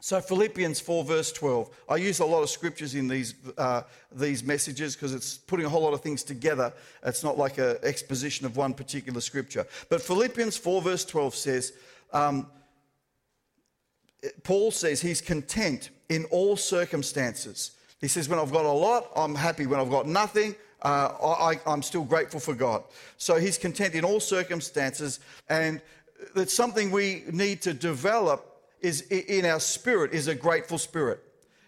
So, 0.01 0.21
Philippians 0.21 0.79
4, 0.79 1.03
verse 1.03 1.33
12. 1.33 1.71
I 1.89 1.97
use 1.97 2.21
a 2.21 2.25
lot 2.25 2.45
of 2.45 2.51
scriptures 2.51 2.95
in 2.95 3.09
these, 3.09 3.35
uh, 3.59 3.83
these 4.13 4.45
messages 4.45 4.95
because 4.95 5.13
it's 5.13 5.39
putting 5.39 5.67
a 5.67 5.69
whole 5.69 5.83
lot 5.83 5.93
of 5.93 6.03
things 6.03 6.23
together. 6.23 6.73
It's 7.03 7.25
not 7.25 7.37
like 7.37 7.59
an 7.59 7.79
exposition 7.83 8.47
of 8.47 8.57
one 8.57 8.75
particular 8.75 9.21
scripture. 9.21 9.67
But 9.89 10.01
Philippians 10.01 10.57
4, 10.57 10.83
verse 10.83 11.05
12 11.05 11.35
says, 11.35 11.73
um, 12.13 12.47
Paul 14.43 14.71
says 14.71 15.01
he's 15.01 15.21
content 15.21 15.91
in 16.09 16.25
all 16.27 16.57
circumstances. 16.57 17.73
He 18.01 18.09
says, 18.09 18.29
When 18.29 18.39
I've 18.39 18.53
got 18.53 18.65
a 18.65 18.73
lot, 18.73 19.11
I'm 19.17 19.35
happy. 19.35 19.67
When 19.67 19.81
I've 19.81 19.91
got 19.91 20.07
nothing, 20.07 20.55
uh, 20.83 21.11
I, 21.23 21.61
I'm 21.67 21.83
still 21.83 22.05
grateful 22.05 22.41
for 22.41 22.55
God. 22.55 22.85
So 23.17 23.37
he's 23.37 23.59
content 23.59 23.95
in 23.95 24.05
all 24.05 24.21
circumstances. 24.21 25.21
And 25.49 25.81
that's 26.35 26.55
something 26.55 26.91
we 26.91 27.25
need 27.31 27.63
to 27.63 27.75
develop 27.75 28.45
is 28.81 29.03
in 29.03 29.45
our 29.45 29.61
spirit 29.61 30.13
is 30.13 30.29
a 30.29 30.35
grateful 30.35 30.79
spirit. 30.79 31.23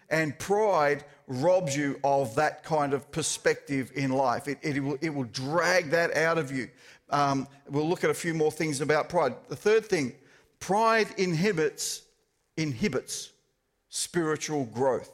And 0.09 0.37
pride 0.39 1.05
robs 1.27 1.75
you 1.75 1.99
of 2.03 2.35
that 2.35 2.63
kind 2.63 2.93
of 2.93 3.09
perspective 3.11 3.91
in 3.95 4.11
life. 4.11 4.47
It, 4.47 4.59
it, 4.61 4.81
will, 4.81 4.97
it 5.01 5.13
will 5.13 5.25
drag 5.25 5.89
that 5.91 6.15
out 6.15 6.37
of 6.37 6.51
you. 6.51 6.69
Um, 7.09 7.47
we'll 7.69 7.87
look 7.87 8.03
at 8.03 8.09
a 8.09 8.13
few 8.13 8.33
more 8.33 8.51
things 8.51 8.81
about 8.81 9.09
pride. 9.09 9.35
The 9.47 9.55
third 9.55 9.85
thing, 9.85 10.13
pride 10.59 11.07
inhibits 11.17 12.03
inhibits 12.57 13.31
spiritual 13.89 14.65
growth. 14.65 15.11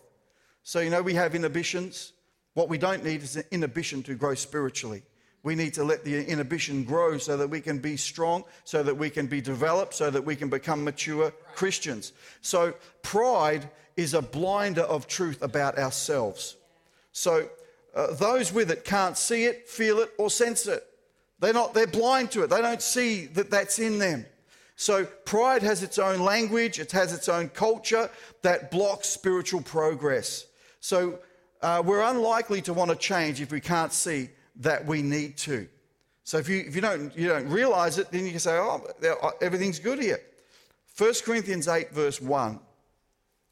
So 0.64 0.80
you 0.80 0.90
know 0.90 1.02
we 1.02 1.14
have 1.14 1.36
inhibitions. 1.36 2.14
What 2.54 2.70
we 2.70 2.78
don't 2.78 3.04
need 3.04 3.24
is 3.24 3.36
an 3.36 3.44
inhibition 3.52 4.04
to 4.04 4.16
grow 4.16 4.36
spiritually. 4.36 5.04
We 5.44 5.56
need 5.56 5.74
to 5.76 5.84
let 5.84 6.04
the 6.04 6.26
inhibition 6.26 6.84
grow 6.84 7.18
so 7.18 7.38
that 7.38 7.48
we 7.48 7.62
can 7.62 7.80
be 7.80 7.96
strong, 7.96 8.44
so 8.64 8.84
that 8.84 8.96
we 8.96 9.10
can 9.10 9.28
be 9.28 9.40
developed, 9.40 9.94
so 9.94 10.10
that 10.10 10.22
we 10.22 10.36
can 10.36 10.50
become 10.50 10.84
mature 10.84 11.32
Christians. 11.56 12.12
So, 12.42 12.74
pride 13.02 13.70
is 13.96 14.14
a 14.14 14.22
blinder 14.22 14.82
of 14.82 15.08
truth 15.08 15.42
about 15.42 15.78
ourselves. 15.78 16.58
So, 17.12 17.48
uh, 17.96 18.14
those 18.16 18.52
with 18.52 18.72
it 18.72 18.84
can't 18.84 19.18
see 19.18 19.46
it, 19.46 19.70
feel 19.70 20.00
it, 20.00 20.12
or 20.18 20.30
sense 20.30 20.68
it. 20.68 20.86
They're 21.40 21.54
not, 21.54 21.74
they're 21.74 21.88
blind 21.88 22.32
to 22.32 22.44
it. 22.44 22.50
They 22.50 22.62
don't 22.62 22.82
see 22.82 23.28
that 23.28 23.50
that's 23.50 23.80
in 23.80 24.00
them. 24.00 24.26
So, 24.80 25.06
pride 25.06 25.64
has 25.64 25.82
its 25.84 25.98
own 25.98 26.20
language, 26.20 26.80
it 26.80 26.92
has 26.92 27.12
its 27.12 27.28
own 27.28 27.50
culture 27.50 28.10
that 28.44 28.72
blocks 28.72 29.08
spiritual 29.10 29.62
progress. 29.62 30.46
So, 30.80 31.20
uh, 31.62 31.82
we're 31.84 32.04
unlikely 32.04 32.62
to 32.62 32.74
want 32.74 32.92
to 32.92 32.96
change 32.96 33.42
if 33.42 33.52
we 33.52 33.60
can't 33.60 33.92
see 33.92 34.30
that 34.58 34.86
we 34.86 35.02
need 35.02 35.36
to. 35.38 35.68
So 36.24 36.38
if 36.38 36.50
you, 36.50 36.64
if 36.68 36.76
you, 36.76 36.82
don't, 36.82 37.16
you 37.18 37.30
don't 37.30 37.48
realize 37.48 37.98
it, 37.98 38.12
then 38.12 38.26
you 38.26 38.32
can 38.32 38.40
say, 38.40 38.58
oh, 38.58 38.86
everything's 39.42 39.80
good 39.80 40.00
here. 40.00 40.20
1 40.98 41.14
Corinthians 41.24 41.68
8, 41.68 41.92
verse 41.92 42.22
1 42.22 42.60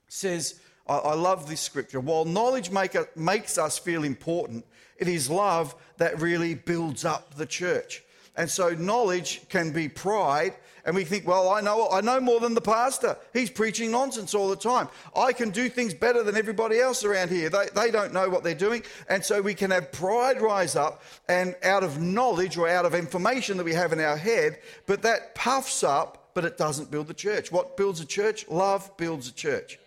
says, 0.08 0.60
I, 0.88 0.98
I 0.98 1.14
love 1.14 1.48
this 1.48 1.62
scripture. 1.62 2.00
While 2.00 2.26
knowledge 2.26 2.72
make 2.72 2.96
makes 3.16 3.58
us 3.58 3.78
feel 3.78 4.04
important, 4.04 4.66
it 4.98 5.08
is 5.08 5.30
love 5.30 5.74
that 5.98 6.20
really 6.20 6.54
builds 6.54 7.06
up 7.06 7.36
the 7.36 7.46
church. 7.46 8.04
And 8.38 8.50
so 8.50 8.70
knowledge 8.70 9.42
can 9.50 9.72
be 9.72 9.88
pride, 9.88 10.56
and 10.86 10.96
we 10.96 11.04
think, 11.04 11.28
well, 11.28 11.50
I 11.50 11.62
know, 11.62 11.90
I 11.90 12.02
know 12.02 12.20
more 12.20 12.40
than 12.40 12.54
the 12.54 12.62
pastor. 12.62 13.18
He's 13.34 13.50
preaching 13.50 13.90
nonsense 13.90 14.36
all 14.36 14.50
the 14.50 14.56
time. 14.56 14.88
I 15.16 15.34
can 15.34 15.50
do 15.50 15.68
things 15.68 15.96
better 15.96 16.22
than 16.22 16.36
everybody 16.36 16.80
else 16.80 17.04
around 17.04 17.32
here. 17.32 17.50
They, 17.50 17.66
they 17.74 17.90
don't 17.90 18.14
know 18.14 18.30
what 18.30 18.44
they're 18.44 18.54
doing. 18.54 18.84
And 19.10 19.24
so 19.24 19.42
we 19.42 19.56
can 19.56 19.72
have 19.72 19.92
pride 19.92 20.42
rise 20.42 20.76
up 20.76 21.02
and 21.28 21.56
out 21.64 21.84
of 21.84 22.00
knowledge 22.00 22.56
or 22.56 22.70
out 22.70 22.86
of 22.86 22.94
information 22.94 23.58
that 23.58 23.64
we 23.64 23.74
have 23.74 23.94
in 23.94 24.00
our 24.00 24.18
head, 24.18 24.60
but 24.86 25.02
that 25.02 25.34
puffs 25.34 25.84
up, 25.84 26.30
but 26.36 26.46
it 26.46 26.58
doesn't 26.58 26.92
build 26.92 27.08
the 27.08 27.16
church. 27.16 27.52
What 27.52 27.78
builds 27.78 28.00
a 28.00 28.06
church? 28.06 28.48
Love 28.48 28.96
builds 28.96 29.28
a 29.28 29.34
church. 29.34 29.80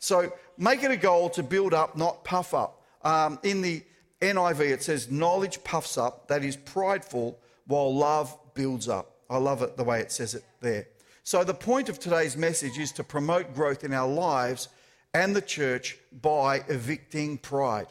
So 0.00 0.32
make 0.58 0.82
it 0.82 0.90
a 0.90 0.96
goal 0.96 1.30
to 1.30 1.44
build 1.44 1.72
up, 1.72 1.96
not 1.96 2.24
puff 2.24 2.54
up. 2.54 2.82
Um, 3.02 3.38
in 3.44 3.60
the 3.60 3.84
NIV, 4.20 4.60
it 4.60 4.82
says, 4.82 5.10
knowledge 5.10 5.62
puffs 5.62 5.96
up, 5.96 6.26
that 6.28 6.44
is 6.44 6.56
prideful, 6.56 7.38
while 7.66 7.94
love 7.94 8.36
builds 8.54 8.88
up. 8.88 9.16
I 9.28 9.38
love 9.38 9.62
it 9.62 9.76
the 9.76 9.84
way 9.84 10.00
it 10.00 10.12
says 10.12 10.34
it 10.34 10.44
there. 10.60 10.86
So, 11.22 11.42
the 11.42 11.54
point 11.54 11.88
of 11.88 11.98
today's 11.98 12.36
message 12.36 12.78
is 12.78 12.92
to 12.92 13.04
promote 13.04 13.54
growth 13.54 13.82
in 13.82 13.94
our 13.94 14.08
lives 14.08 14.68
and 15.14 15.34
the 15.34 15.40
church 15.40 15.96
by 16.20 16.64
evicting 16.68 17.38
pride. 17.38 17.86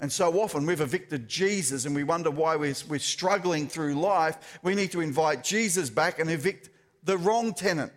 And 0.00 0.12
so 0.12 0.40
often 0.40 0.66
we've 0.66 0.80
evicted 0.80 1.28
Jesus 1.28 1.86
and 1.86 1.94
we 1.94 2.02
wonder 2.02 2.30
why 2.30 2.56
we're, 2.56 2.74
we're 2.88 2.98
struggling 2.98 3.68
through 3.68 3.94
life. 3.94 4.58
We 4.62 4.74
need 4.74 4.90
to 4.92 5.00
invite 5.00 5.44
Jesus 5.44 5.88
back 5.88 6.18
and 6.18 6.28
evict 6.30 6.68
the 7.04 7.16
wrong 7.16 7.54
tenant 7.54 7.92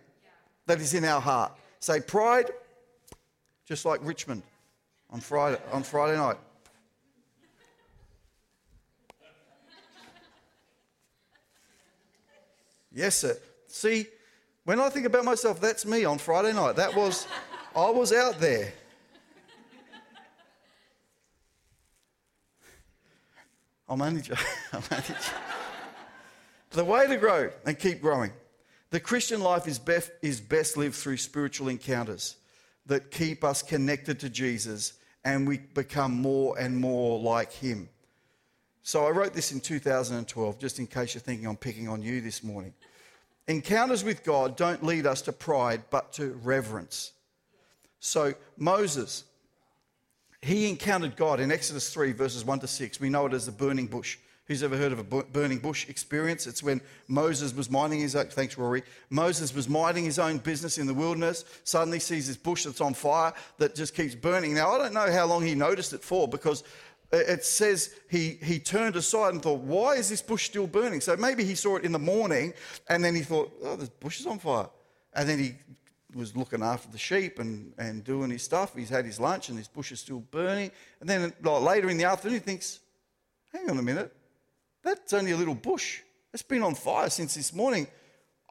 that 0.66 0.80
is 0.80 0.94
in 0.94 1.04
our 1.04 1.20
heart. 1.20 1.52
Say, 1.80 2.00
pride, 2.00 2.50
just 3.66 3.84
like 3.84 4.00
Richmond 4.02 4.42
on 5.10 5.20
Friday, 5.20 5.60
on 5.72 5.82
Friday 5.82 6.16
night. 6.16 6.36
Yes, 12.98 13.14
sir. 13.14 13.38
See, 13.68 14.08
when 14.64 14.80
I 14.80 14.88
think 14.88 15.06
about 15.06 15.24
myself, 15.24 15.60
that's 15.60 15.86
me 15.86 16.04
on 16.04 16.18
Friday 16.18 16.52
night. 16.52 16.74
That 16.74 16.96
was, 16.96 17.28
I 17.76 17.88
was 17.90 18.12
out 18.12 18.40
there. 18.40 18.72
I'll 23.88 23.96
manage. 23.96 24.32
I'll 24.72 24.82
manage. 24.90 25.30
the 26.70 26.84
way 26.84 27.06
to 27.06 27.16
grow 27.18 27.50
and 27.64 27.78
keep 27.78 28.02
growing. 28.02 28.32
The 28.90 28.98
Christian 28.98 29.42
life 29.42 29.68
is 29.68 29.78
best, 29.78 30.10
is 30.20 30.40
best 30.40 30.76
lived 30.76 30.96
through 30.96 31.18
spiritual 31.18 31.68
encounters 31.68 32.34
that 32.86 33.12
keep 33.12 33.44
us 33.44 33.62
connected 33.62 34.18
to 34.20 34.28
Jesus 34.28 34.94
and 35.24 35.46
we 35.46 35.58
become 35.58 36.20
more 36.20 36.58
and 36.58 36.76
more 36.76 37.20
like 37.20 37.52
Him. 37.52 37.88
So 38.82 39.06
I 39.06 39.10
wrote 39.10 39.34
this 39.34 39.52
in 39.52 39.60
2012, 39.60 40.58
just 40.58 40.80
in 40.80 40.88
case 40.88 41.14
you're 41.14 41.20
thinking 41.20 41.46
I'm 41.46 41.56
picking 41.56 41.88
on 41.88 42.02
you 42.02 42.20
this 42.20 42.42
morning. 42.42 42.74
Encounters 43.48 44.04
with 44.04 44.24
God 44.24 44.56
don't 44.56 44.84
lead 44.84 45.06
us 45.06 45.22
to 45.22 45.32
pride, 45.32 45.82
but 45.90 46.12
to 46.12 46.38
reverence. 46.44 47.12
So 47.98 48.34
Moses, 48.58 49.24
he 50.42 50.68
encountered 50.68 51.16
God 51.16 51.40
in 51.40 51.50
Exodus 51.50 51.92
3, 51.92 52.12
verses 52.12 52.44
1 52.44 52.60
to 52.60 52.66
6. 52.66 53.00
We 53.00 53.08
know 53.08 53.26
it 53.26 53.32
as 53.32 53.46
the 53.46 53.52
burning 53.52 53.86
bush. 53.86 54.18
Who's 54.46 54.62
ever 54.62 54.76
heard 54.78 54.92
of 54.92 54.98
a 54.98 55.22
burning 55.24 55.58
bush 55.58 55.88
experience? 55.90 56.46
It's 56.46 56.62
when 56.62 56.80
Moses 57.06 57.54
was 57.54 57.70
minding 57.70 58.00
his 58.00 58.16
own, 58.16 58.28
thanks 58.28 58.56
Rory, 58.56 58.82
Moses 59.10 59.54
was 59.54 59.68
minding 59.68 60.04
his 60.04 60.18
own 60.18 60.38
business 60.38 60.78
in 60.78 60.86
the 60.86 60.94
wilderness, 60.94 61.44
suddenly 61.64 61.98
sees 61.98 62.28
this 62.28 62.36
bush 62.38 62.64
that's 62.64 62.80
on 62.80 62.94
fire 62.94 63.34
that 63.58 63.74
just 63.74 63.94
keeps 63.94 64.14
burning. 64.14 64.54
Now, 64.54 64.70
I 64.72 64.78
don't 64.78 64.94
know 64.94 65.12
how 65.12 65.26
long 65.26 65.44
he 65.44 65.54
noticed 65.54 65.92
it 65.92 66.02
for 66.02 66.26
because 66.26 66.64
it 67.10 67.44
says 67.44 67.94
he, 68.10 68.38
he 68.42 68.58
turned 68.58 68.96
aside 68.96 69.32
and 69.32 69.42
thought, 69.42 69.60
why 69.60 69.94
is 69.94 70.10
this 70.10 70.20
bush 70.20 70.46
still 70.46 70.66
burning? 70.66 71.00
So 71.00 71.16
maybe 71.16 71.44
he 71.44 71.54
saw 71.54 71.76
it 71.76 71.84
in 71.84 71.92
the 71.92 71.98
morning 71.98 72.52
and 72.88 73.02
then 73.02 73.14
he 73.14 73.22
thought, 73.22 73.50
oh, 73.64 73.76
the 73.76 73.90
bush 74.00 74.20
is 74.20 74.26
on 74.26 74.38
fire. 74.38 74.68
And 75.14 75.28
then 75.28 75.38
he 75.38 75.54
was 76.14 76.36
looking 76.36 76.62
after 76.62 76.90
the 76.90 76.98
sheep 76.98 77.38
and, 77.38 77.72
and 77.78 78.04
doing 78.04 78.30
his 78.30 78.42
stuff. 78.42 78.74
He's 78.76 78.90
had 78.90 79.06
his 79.06 79.18
lunch 79.18 79.48
and 79.48 79.58
this 79.58 79.68
bush 79.68 79.90
is 79.90 80.00
still 80.00 80.20
burning. 80.20 80.70
And 81.00 81.08
then 81.08 81.32
like, 81.42 81.62
later 81.62 81.88
in 81.88 81.96
the 81.96 82.04
afternoon, 82.04 82.34
he 82.34 82.40
thinks, 82.40 82.80
hang 83.52 83.70
on 83.70 83.78
a 83.78 83.82
minute, 83.82 84.14
that's 84.82 85.12
only 85.14 85.30
a 85.30 85.36
little 85.36 85.54
bush. 85.54 86.00
It's 86.34 86.42
been 86.42 86.62
on 86.62 86.74
fire 86.74 87.08
since 87.08 87.34
this 87.34 87.54
morning. 87.54 87.86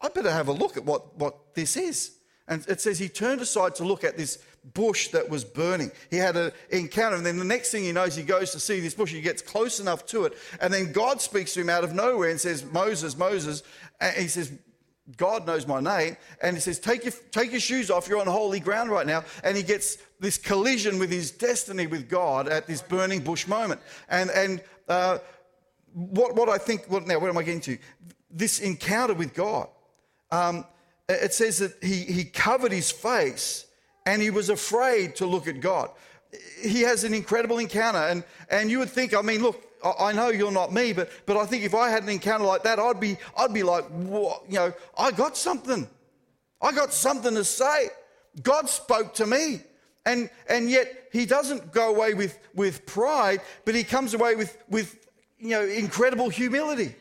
I 0.01 0.09
better 0.09 0.31
have 0.31 0.47
a 0.47 0.53
look 0.53 0.77
at 0.77 0.85
what, 0.85 1.15
what 1.17 1.53
this 1.53 1.77
is. 1.77 2.17
And 2.47 2.65
it 2.67 2.81
says 2.81 2.97
he 2.97 3.09
turned 3.09 3.41
aside 3.41 3.75
to 3.75 3.83
look 3.83 4.03
at 4.03 4.17
this 4.17 4.39
bush 4.73 5.09
that 5.09 5.29
was 5.29 5.43
burning. 5.43 5.91
He 6.09 6.17
had 6.17 6.35
an 6.35 6.51
encounter, 6.69 7.15
and 7.15 7.25
then 7.25 7.37
the 7.37 7.45
next 7.45 7.71
thing 7.71 7.83
he 7.83 7.91
knows, 7.91 8.15
he 8.15 8.23
goes 8.23 8.51
to 8.51 8.59
see 8.59 8.79
this 8.79 8.93
bush. 8.93 9.11
He 9.11 9.21
gets 9.21 9.41
close 9.41 9.79
enough 9.79 10.05
to 10.07 10.25
it, 10.25 10.33
and 10.61 10.73
then 10.73 10.91
God 10.91 11.21
speaks 11.21 11.53
to 11.53 11.61
him 11.61 11.69
out 11.69 11.83
of 11.83 11.93
nowhere 11.93 12.29
and 12.29 12.39
says, 12.39 12.65
Moses, 12.65 13.17
Moses. 13.17 13.63
And 13.99 14.15
he 14.15 14.27
says, 14.27 14.51
God 15.15 15.47
knows 15.47 15.65
my 15.65 15.79
name. 15.79 16.17
And 16.41 16.57
he 16.57 16.59
says, 16.59 16.79
take 16.79 17.05
your, 17.05 17.13
take 17.31 17.51
your 17.51 17.61
shoes 17.61 17.89
off. 17.89 18.09
You're 18.09 18.19
on 18.19 18.27
holy 18.27 18.59
ground 18.59 18.89
right 18.89 19.07
now. 19.07 19.23
And 19.43 19.55
he 19.55 19.63
gets 19.63 19.97
this 20.19 20.37
collision 20.37 20.99
with 20.99 21.09
his 21.09 21.31
destiny 21.31 21.87
with 21.87 22.09
God 22.09 22.49
at 22.49 22.67
this 22.67 22.81
burning 22.81 23.21
bush 23.21 23.47
moment. 23.47 23.79
And, 24.09 24.29
and 24.31 24.61
uh, 24.89 25.19
what, 25.93 26.35
what 26.35 26.49
I 26.49 26.57
think, 26.57 26.91
now, 26.91 27.19
what 27.19 27.29
am 27.29 27.37
I 27.37 27.43
getting 27.43 27.61
to? 27.61 27.77
This 28.29 28.59
encounter 28.59 29.13
with 29.13 29.33
God. 29.33 29.69
Um, 30.29 30.65
it 31.07 31.33
says 31.33 31.59
that 31.59 31.81
he, 31.81 32.01
he 32.01 32.25
covered 32.25 32.73
his 32.73 32.91
face 32.91 33.65
and 34.07 34.21
he 34.21 34.29
was 34.29 34.49
afraid 34.49 35.17
to 35.17 35.25
look 35.25 35.47
at 35.47 35.59
God. 35.59 35.89
he 36.61 36.81
has 36.81 37.03
an 37.03 37.13
incredible 37.13 37.57
encounter. 37.59 37.99
And, 37.99 38.23
and 38.49 38.71
you 38.71 38.79
would 38.79 38.89
think, 38.89 39.13
I 39.13 39.21
mean, 39.21 39.43
look, 39.43 39.61
I 39.99 40.13
know 40.13 40.29
you're 40.29 40.51
not 40.51 40.73
me, 40.73 40.93
but, 40.93 41.11
but 41.25 41.35
I 41.35 41.45
think 41.45 41.63
if 41.63 41.75
I 41.75 41.89
had 41.89 42.03
an 42.03 42.09
encounter 42.09 42.45
like 42.45 42.63
that, 42.63 42.79
I'd 42.79 43.01
be, 43.01 43.17
I'd 43.37 43.53
be 43.53 43.63
like, 43.63 43.83
you 43.99 44.39
know, 44.49 44.73
I 44.97 45.11
got 45.11 45.35
something. 45.35 45.87
I 46.61 46.71
got 46.71 46.93
something 46.93 47.35
to 47.35 47.43
say. 47.43 47.89
God 48.41 48.69
spoke 48.69 49.13
to 49.15 49.27
me. 49.27 49.61
And, 50.05 50.29
and 50.49 50.69
yet 50.69 51.09
he 51.11 51.25
doesn't 51.25 51.73
go 51.73 51.93
away 51.93 52.13
with, 52.13 52.39
with 52.55 52.85
pride, 52.85 53.41
but 53.65 53.75
he 53.75 53.83
comes 53.83 54.13
away 54.13 54.35
with, 54.35 54.57
with 54.69 55.05
you 55.37 55.49
know, 55.49 55.65
incredible 55.65 56.29
humility. 56.29 56.95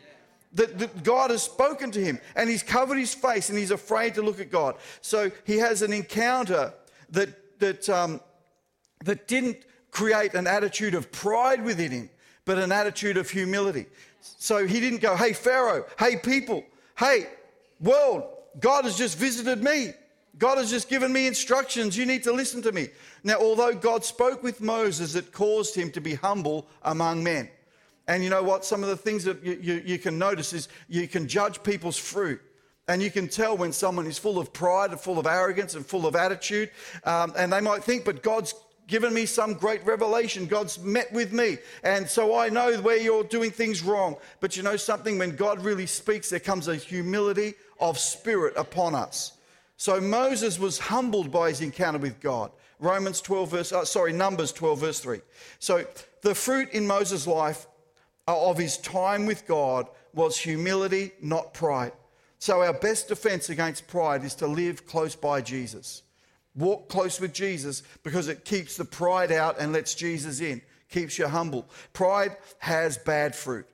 That, 0.55 0.79
that, 0.79 1.05
God 1.05 1.31
has 1.31 1.43
spoken 1.43 1.91
to 1.93 2.01
him 2.03 2.19
and 2.35 2.49
he's 2.49 2.63
covered 2.63 2.97
his 2.97 3.15
face 3.15 3.49
and 3.51 3.59
he's 3.59 3.71
afraid 3.71 4.15
to 4.15 4.23
look 4.23 4.41
at 4.41 4.51
God. 4.51 4.75
So 5.03 5.31
he 5.45 5.59
has 5.59 5.83
an 5.83 5.93
encounter 5.93 6.73
that, 7.11 7.61
that, 7.61 7.89
um, 7.89 8.21
that 9.05 9.29
didn't 9.29 9.59
create 9.91 10.35
an 10.35 10.47
attitude 10.47 10.95
of 10.95 11.11
pride 11.13 11.65
within 11.65 11.91
him, 11.91 12.11
but 12.45 12.59
an 12.59 12.73
attitude 12.73 13.17
of 13.17 13.31
humility. 13.31 13.87
So 14.21 14.67
he 14.67 14.81
didn't 14.81 15.01
go, 15.01 15.17
hey, 15.17 15.33
Pharaoh, 15.33 15.87
hey, 15.99 16.17
people, 16.17 16.65
hey, 16.99 17.29
world, 17.81 18.25
God 18.59 18.85
has 18.85 18.97
just 18.97 19.19
visited 19.19 19.63
me. 19.63 19.93
God 20.39 20.59
has 20.59 20.71
just 20.71 20.89
given 20.89 21.13
me 21.13 21.27
instructions. 21.27 21.97
You 21.97 22.05
need 22.05 22.25
to 22.25 22.33
listen 22.33 22.61
to 22.63 22.73
me. 22.73 22.89
Now, 23.25 23.37
although 23.37 23.75
God 23.75 24.05
spoke 24.05 24.43
with 24.43 24.61
Moses, 24.61 25.15
it 25.15 25.33
caused 25.33 25.75
him 25.75 25.91
to 25.93 26.01
be 26.01 26.15
humble 26.15 26.67
among 26.83 27.25
men. 27.25 27.49
And 28.07 28.23
you 28.23 28.31
know 28.31 28.43
what? 28.43 28.65
Some 28.65 28.83
of 28.83 28.89
the 28.89 28.97
things 28.97 29.25
that 29.25 29.43
you, 29.43 29.59
you, 29.61 29.83
you, 29.85 29.99
can 29.99 30.19
notice 30.19 30.53
is 30.53 30.69
you 30.89 31.09
can 31.09 31.27
judge 31.27 31.63
people's 31.63 31.97
fruit. 31.97 32.41
And 32.89 33.03
you 33.03 33.11
can 33.11 33.29
tell 33.29 33.57
when 33.57 33.73
someone 33.73 34.07
is 34.07 34.19
full 34.19 34.39
of 34.39 34.53
pride 34.53 34.91
and 34.91 35.01
full 35.01 35.19
of 35.19 35.27
arrogance 35.27 35.75
and 35.75 35.85
full 35.85 36.07
of 36.07 36.15
attitude. 36.15 36.71
Um, 37.05 37.33
and 37.37 37.53
they 37.53 37.61
might 37.61 37.83
think, 37.83 38.05
but 38.05 38.23
God's 38.23 38.55
given 38.87 39.13
me 39.13 39.27
some 39.27 39.55
great 39.55 39.85
revelation. 39.85 40.47
God's 40.47 40.79
met 40.79 41.13
with 41.13 41.33
me. 41.33 41.59
And 41.83 42.09
so 42.09 42.39
I 42.39 42.49
know 42.49 42.81
where 42.83 42.97
you're 42.97 43.25
doing 43.25 43.51
things 43.51 43.83
wrong. 43.83 44.17
But 44.41 44.57
you 44.57 44.63
know 44.63 44.77
something? 44.77 45.19
When 45.19 45.35
God 45.35 45.65
really 45.65 45.87
speaks, 45.87 46.31
there 46.31 46.41
comes 46.41 46.69
a 46.69 46.77
humility 46.77 47.55
of 47.81 47.99
spirit 47.99 48.55
upon 48.57 48.95
us. 48.95 49.33
So 49.77 50.01
Moses 50.01 50.59
was 50.59 50.79
humbled 50.79 51.31
by 51.31 51.49
his 51.49 51.61
encounter 51.61 51.99
with 51.99 52.21
God. 52.21 52.51
Romans 52.79 53.21
12, 53.21 53.51
verse, 53.51 53.73
uh, 53.73 53.85
sorry, 53.85 54.13
Numbers 54.13 54.53
12, 54.53 54.79
verse 54.79 55.01
3. 55.01 55.21
So 55.59 55.85
the 56.23 56.35
fruit 56.35 56.71
in 56.71 56.87
Moses' 56.87 57.27
life 57.27 57.67
uh, 58.29 58.51
of 58.51 58.59
his 58.59 58.79
time 58.79 59.27
with 59.27 59.47
God 59.47 59.89
was 60.15 60.39
humility, 60.39 61.13
not 61.21 61.53
pride. 61.53 61.93
So 62.39 62.63
our 62.63 62.73
best 62.73 63.09
defense 63.09 63.49
against 63.49 63.87
pride 63.87 64.25
is 64.25 64.35
to 64.37 64.47
live 64.47 64.87
close 64.87 65.17
by 65.17 65.41
Jesus. 65.41 66.03
Walk 66.55 66.89
close 66.89 67.21
with 67.21 67.33
Jesus 67.33 67.83
because 68.03 68.29
it 68.29 68.45
keeps 68.45 68.77
the 68.77 68.85
pride 68.85 69.33
out 69.33 69.59
and 69.59 69.73
lets 69.73 69.95
Jesus 69.95 70.41
in, 70.41 70.63
keeps 70.91 71.19
you 71.19 71.29
humble. 71.29 71.69
Pride 71.93 72.37
has 72.59 72.99
bad 72.99 73.35
fruit. 73.35 73.67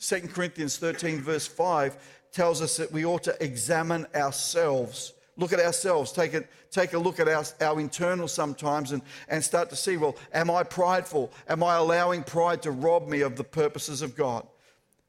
2 0.00 0.28
Corinthians 0.28 0.76
13, 0.78 1.20
verse 1.20 1.46
5 1.46 1.96
tells 2.32 2.62
us 2.62 2.76
that 2.76 2.92
we 2.92 3.04
ought 3.04 3.24
to 3.24 3.42
examine 3.42 4.06
ourselves 4.14 5.14
look 5.38 5.52
at 5.52 5.60
ourselves, 5.60 6.12
take 6.12 6.34
a, 6.34 6.44
take 6.70 6.92
a 6.92 6.98
look 6.98 7.18
at 7.18 7.28
our, 7.28 7.44
our 7.62 7.80
internal 7.80 8.28
sometimes 8.28 8.92
and, 8.92 9.00
and 9.28 9.42
start 9.42 9.70
to 9.70 9.76
see 9.76 9.96
well, 9.96 10.16
am 10.34 10.50
I 10.50 10.64
prideful? 10.64 11.32
Am 11.48 11.62
I 11.62 11.76
allowing 11.76 12.24
pride 12.24 12.60
to 12.62 12.72
rob 12.72 13.08
me 13.08 13.22
of 13.22 13.36
the 13.36 13.44
purposes 13.44 14.02
of 14.02 14.14
God? 14.14 14.46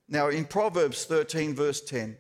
Now, 0.08 0.30
in 0.30 0.46
Proverbs 0.46 1.06
13, 1.06 1.54
verse 1.54 1.82
10, 1.82 2.16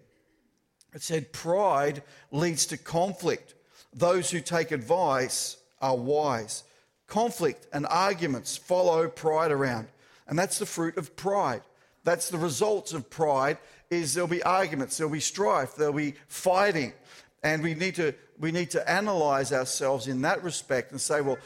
it 0.94 1.02
said, 1.02 1.32
Pride 1.32 2.04
leads 2.32 2.66
to 2.68 2.78
conflict. 2.78 3.56
Those 3.94 4.30
who 4.32 4.40
take 4.40 4.72
advice 4.72 5.58
are 5.82 5.96
wise. 5.96 6.64
Conflict 7.08 7.68
and 7.74 7.86
arguments 7.88 8.58
follow 8.58 9.08
pride 9.08 9.52
around. 9.52 9.88
And 10.28 10.38
that's 10.38 10.60
the 10.60 10.66
fruit 10.66 10.98
of 10.98 11.16
pride. 11.16 11.62
That's 12.04 12.30
the 12.30 12.38
results 12.38 12.94
of 12.94 13.10
pride 13.10 13.58
is 13.90 14.14
there'll 14.14 14.28
be 14.28 14.44
arguments, 14.44 14.98
there'll 14.98 15.12
be 15.12 15.20
strife, 15.20 15.76
there'll 15.76 15.94
be 15.94 16.14
fighting. 16.28 16.94
And 17.42 17.64
we 17.64 17.74
need 17.74 17.96
to 17.96 18.14
we 18.38 18.52
need 18.54 18.70
to 18.72 18.90
analyze 18.90 19.52
ourselves 19.52 20.08
in 20.08 20.22
that 20.22 20.42
respect 20.44 20.92
and 20.92 21.02
say, 21.02 21.20
well, 21.20 21.38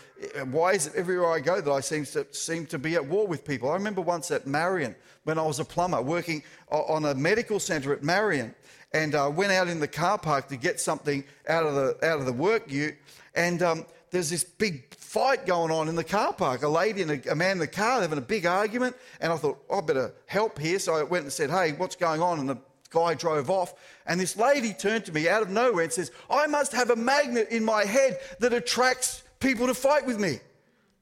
why 0.52 0.74
is 0.74 0.86
it 0.86 0.94
everywhere 0.96 1.32
I 1.32 1.40
go 1.40 1.60
that 1.60 1.72
I 1.72 1.80
seem 1.80 2.06
to 2.06 2.28
seem 2.32 2.68
to 2.68 2.78
be 2.78 2.96
at 2.96 3.06
war 3.06 3.26
with 3.26 3.46
people? 3.46 3.70
I 3.72 3.74
remember 3.74 4.02
once 4.02 4.30
at 4.32 4.46
Marion 4.46 4.96
when 5.24 5.40
I 5.40 5.44
was 5.44 5.60
a 5.60 5.66
plumber 5.66 6.02
working 6.02 6.44
on 6.70 7.06
a 7.06 7.16
medical 7.16 7.60
centre 7.60 7.94
at 7.94 8.04
Marion, 8.04 8.54
and 8.94 9.16
uh, 9.16 9.32
went 9.34 9.52
out 9.52 9.68
in 9.68 9.80
the 9.80 9.88
car 9.88 10.18
park 10.18 10.48
to 10.50 10.58
get 10.58 10.80
something 10.80 11.24
out 11.48 11.66
of 11.66 11.76
the 11.76 12.08
out 12.08 12.20
of 12.20 12.26
the 12.26 12.34
work 12.34 12.72
ute, 12.72 12.96
and 13.36 13.62
um, 13.62 13.86
there's 14.12 14.30
this 14.30 14.44
big 14.44 14.94
fight 14.96 15.46
going 15.46 15.72
on 15.72 15.88
in 15.88 15.96
the 15.96 16.04
car 16.04 16.34
park. 16.34 16.64
A 16.64 16.68
lady 16.68 17.02
and 17.02 17.12
a, 17.12 17.32
a, 17.32 17.36
man 17.36 17.54
in 17.54 17.60
the 17.60 17.68
car 17.68 18.02
having 18.02 18.18
a 18.18 18.22
big 18.22 18.46
argument, 18.46 18.96
and 19.20 19.34
I 19.34 19.38
thought 19.38 19.60
oh, 19.70 19.80
I 19.80 19.82
better 19.82 20.14
help 20.28 20.60
here. 20.60 20.80
So 20.80 20.96
I 20.96 21.04
went 21.04 21.24
and 21.24 21.34
said, 21.34 21.50
"Hey, 21.50 21.74
what's 21.74 21.96
going 21.96 22.22
on?" 22.22 22.40
And 22.40 22.50
the 22.50 22.58
guy 22.92 23.16
drove 23.16 23.50
off, 23.50 23.74
and 24.06 24.20
this 24.20 24.38
lady 24.38 24.74
turned 24.74 25.06
to 25.06 25.12
me 25.12 25.28
out 25.28 25.42
of 25.42 25.50
nowhere 25.50 25.84
and 25.84 25.94
says, 25.94 26.12
I 26.30 26.48
must 26.48 26.72
have 26.74 26.90
a 26.90 26.96
magnet 26.96 27.50
in 27.50 27.64
my 27.64 27.86
head 27.86 28.20
that 28.40 28.54
attracts 28.54 29.24
people 29.40 29.68
to 29.68 29.74
fight 29.74 30.06
with 30.06 30.20
me. 30.20 30.40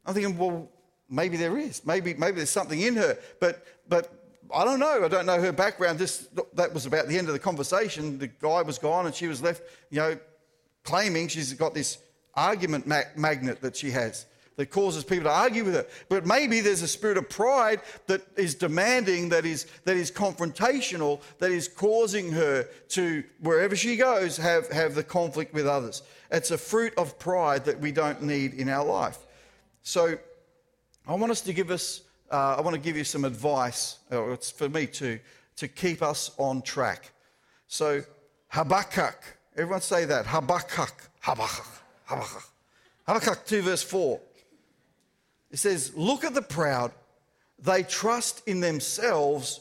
I'm 0.05 0.13
thinking, 0.13 0.37
well, 0.37 0.69
maybe 1.09 1.37
there 1.37 1.57
is. 1.57 1.85
Maybe, 1.85 2.13
maybe 2.13 2.37
there's 2.37 2.49
something 2.49 2.79
in 2.79 2.95
her, 2.95 3.17
but, 3.39 3.65
but 3.87 4.20
I 4.53 4.63
don't 4.63 4.79
know. 4.79 5.03
I 5.03 5.07
don't 5.07 5.25
know 5.25 5.41
her 5.41 5.51
background. 5.51 5.99
This, 5.99 6.27
that 6.53 6.73
was 6.73 6.85
about 6.85 7.07
the 7.07 7.17
end 7.17 7.27
of 7.27 7.33
the 7.33 7.39
conversation. 7.39 8.17
The 8.17 8.27
guy 8.27 8.61
was 8.61 8.77
gone, 8.77 9.05
and 9.05 9.15
she 9.15 9.27
was 9.27 9.41
left, 9.41 9.63
you 9.89 9.99
know, 9.99 10.17
claiming 10.83 11.27
she's 11.27 11.53
got 11.53 11.73
this 11.73 11.97
argument 12.35 12.87
magnet 12.87 13.61
that 13.61 13.75
she 13.75 13.91
has 13.91 14.25
that 14.57 14.69
causes 14.69 15.03
people 15.03 15.23
to 15.23 15.31
argue 15.31 15.63
with 15.63 15.73
her. 15.73 15.85
But 16.09 16.25
maybe 16.25 16.59
there's 16.59 16.81
a 16.81 16.87
spirit 16.87 17.17
of 17.17 17.29
pride 17.29 17.81
that 18.07 18.21
is 18.35 18.53
demanding, 18.53 19.29
that 19.29 19.45
is, 19.45 19.65
that 19.85 19.97
is 19.97 20.11
confrontational, 20.11 21.21
that 21.39 21.51
is 21.51 21.67
causing 21.67 22.31
her 22.31 22.67
to, 22.89 23.23
wherever 23.39 23.75
she 23.75 23.95
goes, 23.95 24.37
have, 24.37 24.69
have 24.71 24.93
the 24.93 25.03
conflict 25.03 25.53
with 25.53 25.65
others. 25.65 26.03
It's 26.29 26.51
a 26.51 26.57
fruit 26.57 26.93
of 26.97 27.17
pride 27.17 27.65
that 27.65 27.79
we 27.79 27.91
don't 27.91 28.21
need 28.21 28.53
in 28.53 28.69
our 28.69 28.85
life. 28.85 29.17
So 29.83 30.17
I 31.07 31.15
want 31.15 31.31
us 31.31 31.41
to 31.41 31.53
give 31.53 31.71
us, 31.71 32.01
uh, 32.31 32.55
I 32.57 32.61
want 32.61 32.75
to 32.75 32.81
give 32.81 32.97
you 32.97 33.03
some 33.03 33.25
advice, 33.25 33.99
it's 34.09 34.49
for 34.49 34.69
me 34.69 34.87
too, 34.87 35.19
to 35.57 35.67
keep 35.67 36.01
us 36.01 36.31
on 36.37 36.61
track. 36.61 37.11
So 37.67 38.01
Habakkuk, 38.49 39.23
everyone 39.55 39.81
say 39.81 40.05
that, 40.05 40.25
Habakkuk, 40.25 40.93
Habakkuk, 41.19 41.67
Habakkuk. 42.05 42.43
Habakkuk 43.07 43.45
2 43.45 43.61
verse 43.61 43.83
4. 43.83 44.19
It 45.51 45.59
says, 45.59 45.91
Look 45.95 46.23
at 46.23 46.33
the 46.33 46.41
proud. 46.41 46.91
They 47.59 47.83
trust 47.83 48.47
in 48.47 48.61
themselves 48.61 49.59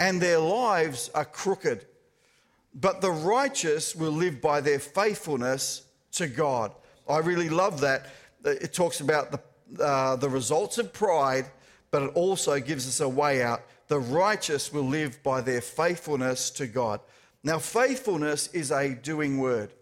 and 0.00 0.20
their 0.20 0.38
lives 0.38 1.10
are 1.14 1.24
crooked. 1.24 1.86
But 2.74 3.00
the 3.00 3.10
righteous 3.10 3.94
will 3.94 4.10
live 4.10 4.40
by 4.40 4.60
their 4.60 4.78
faithfulness 4.78 5.82
to 6.12 6.26
God. 6.26 6.72
I 7.08 7.18
really 7.18 7.48
love 7.48 7.80
that. 7.80 8.06
It 8.44 8.74
talks 8.74 9.00
about 9.00 9.30
the, 9.30 9.82
uh, 9.82 10.16
the 10.16 10.28
results 10.28 10.78
of 10.78 10.92
pride, 10.92 11.46
but 11.90 12.02
it 12.02 12.10
also 12.14 12.58
gives 12.60 12.86
us 12.86 13.00
a 13.00 13.08
way 13.08 13.42
out. 13.42 13.62
The 13.88 14.00
righteous 14.00 14.72
will 14.72 14.84
live 14.84 15.22
by 15.22 15.40
their 15.40 15.60
faithfulness 15.60 16.50
to 16.50 16.66
God. 16.66 17.00
Now, 17.42 17.58
faithfulness 17.58 18.48
is 18.48 18.70
a 18.72 18.94
doing 18.94 19.38
word. 19.38 19.72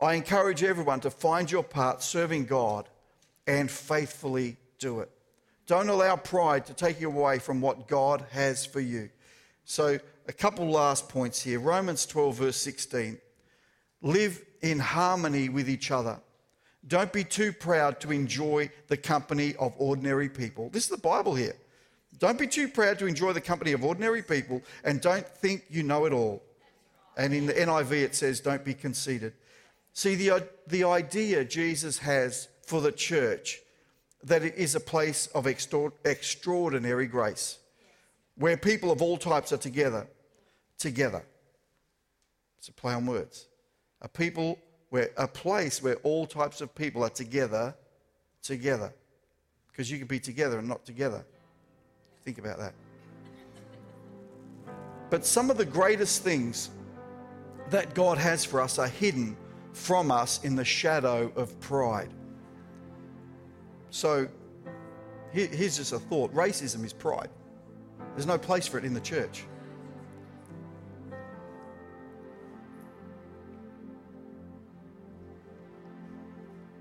I 0.00 0.14
encourage 0.14 0.62
everyone 0.62 1.00
to 1.00 1.10
find 1.10 1.50
your 1.50 1.62
part 1.62 2.02
serving 2.02 2.46
God 2.46 2.88
and 3.46 3.70
faithfully 3.70 4.56
do 4.78 5.00
it. 5.00 5.10
Don't 5.66 5.90
allow 5.90 6.16
pride 6.16 6.66
to 6.66 6.74
take 6.74 7.00
you 7.00 7.08
away 7.08 7.38
from 7.38 7.60
what 7.60 7.86
God 7.86 8.24
has 8.30 8.64
for 8.64 8.80
you. 8.80 9.10
So, 9.64 9.98
a 10.26 10.32
couple 10.32 10.68
last 10.68 11.08
points 11.08 11.42
here. 11.42 11.60
Romans 11.60 12.06
12, 12.06 12.36
verse 12.36 12.56
16. 12.56 13.18
Live 14.02 14.42
in 14.62 14.78
harmony 14.78 15.48
with 15.48 15.68
each 15.68 15.90
other. 15.90 16.20
Don't 16.86 17.12
be 17.12 17.24
too 17.24 17.52
proud 17.52 18.00
to 18.00 18.10
enjoy 18.10 18.70
the 18.88 18.96
company 18.96 19.54
of 19.56 19.74
ordinary 19.78 20.28
people. 20.28 20.70
This 20.70 20.84
is 20.84 20.90
the 20.90 20.96
Bible 20.96 21.34
here. 21.34 21.56
Don't 22.18 22.38
be 22.38 22.46
too 22.46 22.68
proud 22.68 22.98
to 22.98 23.06
enjoy 23.06 23.32
the 23.32 23.40
company 23.40 23.72
of 23.72 23.84
ordinary 23.84 24.22
people 24.22 24.62
and 24.84 25.00
don't 25.00 25.26
think 25.26 25.64
you 25.70 25.82
know 25.82 26.04
it 26.06 26.12
all. 26.12 26.42
And 27.16 27.34
in 27.34 27.46
the 27.46 27.52
NIV 27.52 27.92
it 27.92 28.14
says, 28.14 28.40
don't 28.40 28.64
be 28.64 28.74
conceited. 28.74 29.34
See, 29.92 30.14
the, 30.14 30.48
the 30.66 30.84
idea 30.84 31.44
Jesus 31.44 31.98
has 31.98 32.48
for 32.62 32.80
the 32.80 32.92
church 32.92 33.58
that 34.22 34.42
it 34.42 34.54
is 34.56 34.74
a 34.74 34.80
place 34.80 35.26
of 35.28 35.46
extraordinary 35.46 37.06
grace 37.06 37.58
where 38.36 38.56
people 38.56 38.90
of 38.90 39.02
all 39.02 39.16
types 39.16 39.52
are 39.52 39.58
together. 39.58 40.06
Together. 40.78 41.24
It's 42.58 42.68
a 42.68 42.72
play 42.72 42.94
on 42.94 43.06
words. 43.06 43.46
A 44.02 44.08
people 44.08 44.58
where 44.90 45.10
a 45.16 45.26
place 45.26 45.82
where 45.82 45.96
all 45.96 46.26
types 46.26 46.60
of 46.60 46.74
people 46.74 47.02
are 47.02 47.10
together, 47.10 47.74
together. 48.42 48.92
Because 49.70 49.90
you 49.90 49.98
can 49.98 50.06
be 50.06 50.20
together 50.20 50.58
and 50.58 50.68
not 50.68 50.84
together. 50.84 51.24
Think 52.24 52.38
about 52.38 52.58
that. 52.58 52.74
But 55.08 55.24
some 55.24 55.50
of 55.50 55.56
the 55.56 55.64
greatest 55.64 56.22
things 56.22 56.70
that 57.70 57.94
God 57.94 58.18
has 58.18 58.44
for 58.44 58.60
us 58.60 58.78
are 58.78 58.88
hidden 58.88 59.36
from 59.72 60.10
us 60.10 60.42
in 60.44 60.56
the 60.56 60.64
shadow 60.64 61.32
of 61.36 61.58
pride. 61.60 62.10
So 63.90 64.28
here's 65.32 65.76
just 65.76 65.92
a 65.92 65.98
thought 65.98 66.32
racism 66.34 66.84
is 66.84 66.92
pride, 66.92 67.30
there's 68.14 68.26
no 68.26 68.38
place 68.38 68.66
for 68.66 68.78
it 68.78 68.84
in 68.84 68.94
the 68.94 69.00
church. 69.00 69.44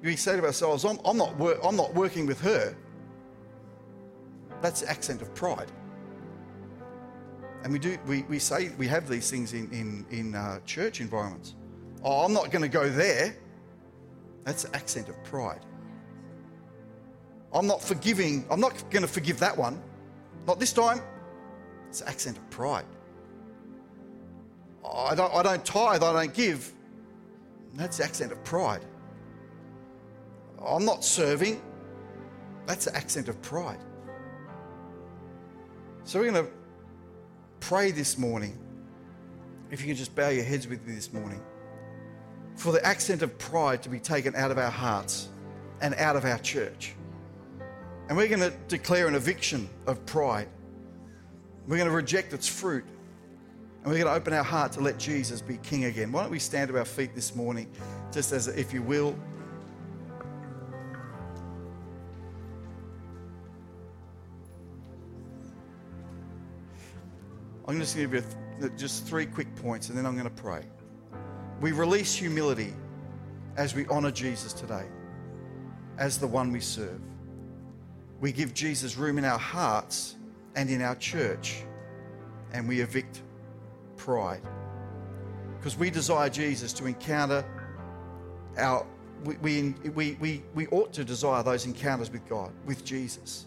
We 0.01 0.15
say 0.15 0.37
to 0.37 0.45
ourselves, 0.45 0.85
I'm, 0.85 0.99
I'm, 1.03 1.17
not, 1.17 1.35
wor- 1.37 1.59
I'm 1.65 1.75
not 1.75 1.93
working 1.93 2.25
with 2.25 2.39
her. 2.41 2.75
That's 4.61 4.81
the 4.81 4.89
accent 4.89 5.21
of 5.21 5.33
pride. 5.35 5.71
And 7.63 7.73
we 7.73 7.79
do 7.79 7.97
we, 8.07 8.23
we 8.23 8.39
say 8.39 8.69
we 8.77 8.87
have 8.87 9.09
these 9.09 9.29
things 9.29 9.53
in, 9.53 9.69
in, 9.71 10.05
in 10.17 10.35
uh, 10.35 10.59
church 10.65 11.01
environments. 11.01 11.55
Oh, 12.03 12.23
I'm 12.23 12.33
not 12.33 12.51
going 12.51 12.61
to 12.61 12.69
go 12.69 12.89
there. 12.89 13.35
That's 14.45 14.63
the 14.63 14.75
accent 14.75 15.09
of 15.09 15.21
pride. 15.23 15.65
I'm 17.53 17.67
not 17.67 17.81
forgiving, 17.81 18.45
I'm 18.49 18.59
not 18.59 18.89
going 18.89 19.01
to 19.01 19.07
forgive 19.07 19.39
that 19.39 19.57
one. 19.57 19.81
Not 20.47 20.59
this 20.59 20.71
time. 20.71 21.01
It's 21.89 21.99
the 21.99 22.07
accent 22.07 22.37
of 22.37 22.49
pride. 22.49 22.85
Oh, 24.83 25.05
I, 25.05 25.15
don't, 25.15 25.33
I 25.33 25.43
don't 25.43 25.65
tithe, 25.65 26.03
I 26.03 26.13
don't 26.13 26.33
give. 26.33 26.71
That's 27.73 27.97
the 27.97 28.03
accent 28.03 28.31
of 28.31 28.41
pride. 28.43 28.85
I'm 30.65 30.85
not 30.85 31.03
serving. 31.03 31.61
That's 32.65 32.85
the 32.85 32.95
accent 32.95 33.29
of 33.29 33.41
pride. 33.41 33.79
So 36.03 36.19
we're 36.19 36.31
going 36.31 36.45
to 36.45 36.51
pray 37.59 37.91
this 37.91 38.17
morning. 38.17 38.57
If 39.71 39.81
you 39.81 39.87
can 39.87 39.95
just 39.95 40.15
bow 40.15 40.29
your 40.29 40.43
heads 40.43 40.67
with 40.67 40.85
me 40.85 40.95
this 40.95 41.13
morning. 41.13 41.41
For 42.55 42.71
the 42.71 42.83
accent 42.85 43.21
of 43.21 43.37
pride 43.37 43.83
to 43.83 43.89
be 43.89 43.99
taken 43.99 44.35
out 44.35 44.51
of 44.51 44.57
our 44.57 44.71
hearts 44.71 45.29
and 45.81 45.93
out 45.95 46.15
of 46.15 46.25
our 46.25 46.39
church. 46.39 46.93
And 48.07 48.17
we're 48.17 48.27
going 48.27 48.39
to 48.39 48.51
declare 48.67 49.07
an 49.07 49.15
eviction 49.15 49.69
of 49.85 50.03
pride. 50.05 50.49
We're 51.67 51.77
going 51.77 51.89
to 51.89 51.95
reject 51.95 52.33
its 52.33 52.47
fruit. 52.47 52.83
And 53.83 53.85
we're 53.85 53.99
going 53.99 54.07
to 54.07 54.13
open 54.13 54.33
our 54.33 54.43
heart 54.43 54.71
to 54.73 54.81
let 54.81 54.97
Jesus 54.97 55.41
be 55.41 55.57
king 55.57 55.85
again. 55.85 56.11
Why 56.11 56.23
don't 56.23 56.31
we 56.31 56.39
stand 56.39 56.69
to 56.69 56.77
our 56.77 56.85
feet 56.85 57.15
this 57.15 57.35
morning, 57.35 57.71
just 58.11 58.33
as 58.33 58.47
if 58.47 58.73
you 58.73 58.81
will. 58.81 59.15
I'm 67.69 67.79
just 67.79 67.95
going 67.95 68.09
to 68.09 68.15
give 68.17 68.35
you 68.61 68.69
just 68.77 69.05
three 69.05 69.27
quick 69.27 69.55
points 69.57 69.89
and 69.89 69.97
then 69.97 70.07
I'm 70.07 70.15
going 70.15 70.27
to 70.27 70.41
pray. 70.41 70.63
We 71.61 71.71
release 71.71 72.15
humility 72.15 72.73
as 73.57 73.75
we 73.75 73.85
honor 73.89 74.09
Jesus 74.09 74.53
today, 74.53 74.85
as 75.99 76.17
the 76.17 76.25
one 76.25 76.51
we 76.51 76.61
serve. 76.61 76.99
We 78.21 78.31
give 78.31 78.55
Jesus 78.55 78.97
room 78.97 79.19
in 79.19 79.23
our 79.23 79.37
hearts 79.37 80.15
and 80.55 80.67
in 80.67 80.81
our 80.81 80.95
church, 80.95 81.61
and 82.53 82.67
we 82.67 82.81
evict 82.81 83.21
pride. 83.97 84.41
Because 85.59 85.77
we 85.77 85.91
desire 85.91 86.27
Jesus 86.27 86.73
to 86.73 86.87
encounter 86.87 87.45
our, 88.57 88.83
we, 89.23 89.35
we, 89.35 89.75
we, 89.91 90.17
we, 90.19 90.43
we 90.55 90.65
ought 90.67 90.91
to 90.93 91.03
desire 91.03 91.43
those 91.43 91.67
encounters 91.67 92.09
with 92.09 92.27
God, 92.27 92.51
with 92.65 92.83
Jesus. 92.83 93.45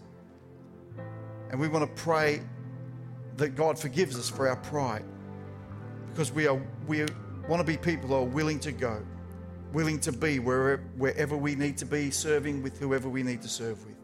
And 1.49 1.59
we 1.59 1.67
want 1.67 1.83
to 1.83 2.01
pray 2.01 2.41
that 3.37 3.55
God 3.55 3.77
forgives 3.77 4.17
us 4.17 4.29
for 4.29 4.47
our 4.47 4.55
pride 4.57 5.05
because 6.11 6.31
we 6.31 6.47
are 6.47 6.61
we 6.87 7.05
want 7.47 7.59
to 7.59 7.63
be 7.63 7.77
people 7.77 8.09
who 8.09 8.15
are 8.15 8.23
willing 8.23 8.59
to 8.59 8.71
go, 8.71 9.01
willing 9.73 9.99
to 9.99 10.11
be 10.11 10.39
wherever, 10.39 10.83
wherever 10.97 11.35
we 11.35 11.55
need 11.55 11.77
to 11.77 11.85
be, 11.85 12.11
serving 12.11 12.61
with 12.61 12.77
whoever 12.77 13.09
we 13.09 13.23
need 13.23 13.41
to 13.41 13.49
serve 13.49 13.83
with. 13.85 13.95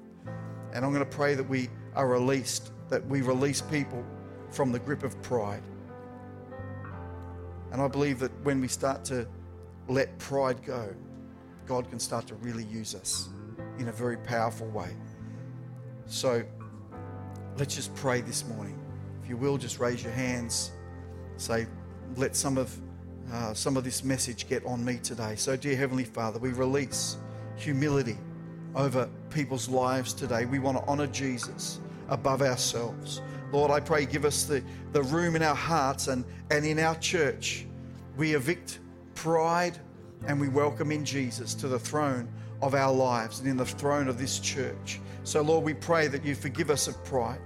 And 0.74 0.84
I'm 0.84 0.92
going 0.92 1.06
to 1.06 1.18
pray 1.18 1.36
that 1.36 1.48
we 1.48 1.70
are 1.96 2.08
released, 2.08 2.72
that 2.90 3.06
we 3.08 3.22
release 3.22 3.62
people 3.62 4.04
from 4.50 4.72
the 4.72 4.80
grip 4.80 5.04
of 5.04 5.20
pride. 5.22 5.64
And 7.72 7.82
I 7.82 7.88
believe 7.88 8.20
that 8.20 8.32
when 8.44 8.60
we 8.60 8.68
start 8.68 9.06
to 9.06 9.28
let 9.88 10.18
pride 10.18 10.64
go, 10.66 10.94
God 11.66 11.90
can 11.90 12.00
start 12.00 12.28
to 12.28 12.36
really 12.36 12.66
use 12.66 12.96
us 12.96 13.30
in 13.78 13.88
a 13.88 13.92
very 13.92 14.18
powerful 14.18 14.68
way. 14.68 14.90
So 16.08 16.44
let's 17.58 17.76
just 17.76 17.94
pray 17.96 18.22
this 18.22 18.46
morning 18.48 18.79
you 19.30 19.38
will, 19.38 19.58
just 19.58 19.80
raise 19.80 20.04
your 20.04 20.12
hands. 20.12 20.72
Say, 21.38 21.68
let 22.18 22.36
some 22.36 22.58
of 22.58 22.76
uh, 23.32 23.54
some 23.54 23.78
of 23.78 23.84
this 23.84 24.04
message 24.04 24.50
get 24.50 24.66
on 24.66 24.84
me 24.84 24.98
today. 24.98 25.36
So, 25.36 25.56
dear 25.56 25.76
Heavenly 25.76 26.04
Father, 26.04 26.40
we 26.40 26.50
release 26.50 27.18
humility 27.56 28.18
over 28.76 29.08
people's 29.30 29.70
lives 29.70 30.14
today. 30.14 30.46
We 30.46 30.58
want 30.58 30.78
to 30.78 30.84
honor 30.86 31.06
Jesus 31.06 31.80
above 32.10 32.42
ourselves. 32.42 33.22
Lord, 33.52 33.70
I 33.70 33.80
pray, 33.80 34.08
give 34.08 34.26
us 34.26 34.46
the, 34.46 34.64
the 34.94 35.04
room 35.04 35.36
in 35.36 35.44
our 35.44 35.56
hearts 35.56 36.08
and, 36.08 36.26
and 36.50 36.66
in 36.66 36.80
our 36.80 36.96
church. 36.96 37.68
We 38.18 38.34
evict 38.34 38.80
pride 39.14 39.78
and 40.28 40.40
we 40.40 40.50
welcome 40.50 40.92
in 40.92 41.06
Jesus 41.06 41.54
to 41.56 41.68
the 41.68 41.80
throne 41.80 42.28
of 42.62 42.74
our 42.74 42.94
lives 42.94 43.40
and 43.40 43.48
in 43.48 43.58
the 43.58 43.66
throne 43.66 44.08
of 44.08 44.18
this 44.18 44.40
church. 44.40 45.00
So, 45.24 45.42
Lord, 45.42 45.64
we 45.64 45.74
pray 45.74 46.08
that 46.08 46.26
you 46.26 46.36
forgive 46.36 46.70
us 46.70 46.88
of 46.88 47.04
pride. 47.06 47.40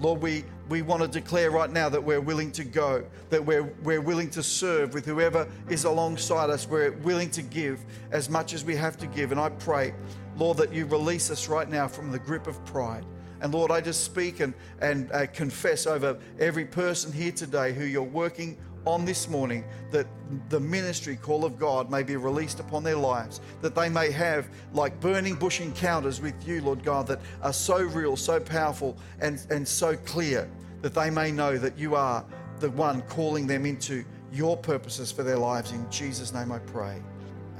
Lord, 0.00 0.22
we, 0.22 0.44
we 0.70 0.80
want 0.80 1.02
to 1.02 1.08
declare 1.08 1.50
right 1.50 1.70
now 1.70 1.90
that 1.90 2.02
we're 2.02 2.22
willing 2.22 2.50
to 2.52 2.64
go, 2.64 3.04
that 3.28 3.44
we're, 3.44 3.64
we're 3.82 4.00
willing 4.00 4.30
to 4.30 4.42
serve 4.42 4.94
with 4.94 5.04
whoever 5.04 5.46
is 5.68 5.84
alongside 5.84 6.48
us. 6.48 6.66
We're 6.66 6.92
willing 6.92 7.28
to 7.30 7.42
give 7.42 7.84
as 8.10 8.30
much 8.30 8.54
as 8.54 8.64
we 8.64 8.74
have 8.76 8.96
to 8.98 9.06
give. 9.06 9.30
And 9.30 9.40
I 9.40 9.50
pray, 9.50 9.92
Lord, 10.36 10.56
that 10.56 10.72
you 10.72 10.86
release 10.86 11.30
us 11.30 11.48
right 11.48 11.68
now 11.68 11.86
from 11.86 12.10
the 12.10 12.18
grip 12.18 12.46
of 12.46 12.64
pride. 12.64 13.04
And 13.42 13.52
Lord, 13.52 13.70
I 13.70 13.80
just 13.82 14.04
speak 14.04 14.40
and, 14.40 14.54
and 14.80 15.12
uh, 15.12 15.26
confess 15.26 15.86
over 15.86 16.18
every 16.38 16.64
person 16.64 17.12
here 17.12 17.32
today 17.32 17.72
who 17.74 17.84
you're 17.84 18.02
working 18.02 18.56
on 18.86 19.04
this 19.04 19.28
morning 19.28 19.64
that 19.90 20.06
the 20.48 20.60
ministry 20.60 21.16
call 21.16 21.44
of 21.44 21.58
God 21.58 21.90
may 21.90 22.02
be 22.02 22.16
released 22.16 22.60
upon 22.60 22.82
their 22.82 22.96
lives, 22.96 23.40
that 23.60 23.74
they 23.74 23.88
may 23.88 24.10
have 24.10 24.48
like 24.72 24.98
burning 25.00 25.34
bush 25.34 25.60
encounters 25.60 26.20
with 26.20 26.34
you, 26.46 26.62
Lord 26.62 26.82
God, 26.82 27.06
that 27.08 27.20
are 27.42 27.52
so 27.52 27.82
real, 27.82 28.16
so 28.16 28.40
powerful, 28.40 28.96
and, 29.20 29.44
and 29.50 29.66
so 29.66 29.96
clear 29.96 30.48
that 30.82 30.94
they 30.94 31.10
may 31.10 31.30
know 31.30 31.58
that 31.58 31.78
you 31.78 31.94
are 31.94 32.24
the 32.58 32.70
one 32.70 33.02
calling 33.02 33.46
them 33.46 33.66
into 33.66 34.04
your 34.32 34.56
purposes 34.56 35.10
for 35.10 35.22
their 35.22 35.38
lives. 35.38 35.72
In 35.72 35.90
Jesus' 35.90 36.32
name 36.32 36.52
I 36.52 36.58
pray. 36.58 37.02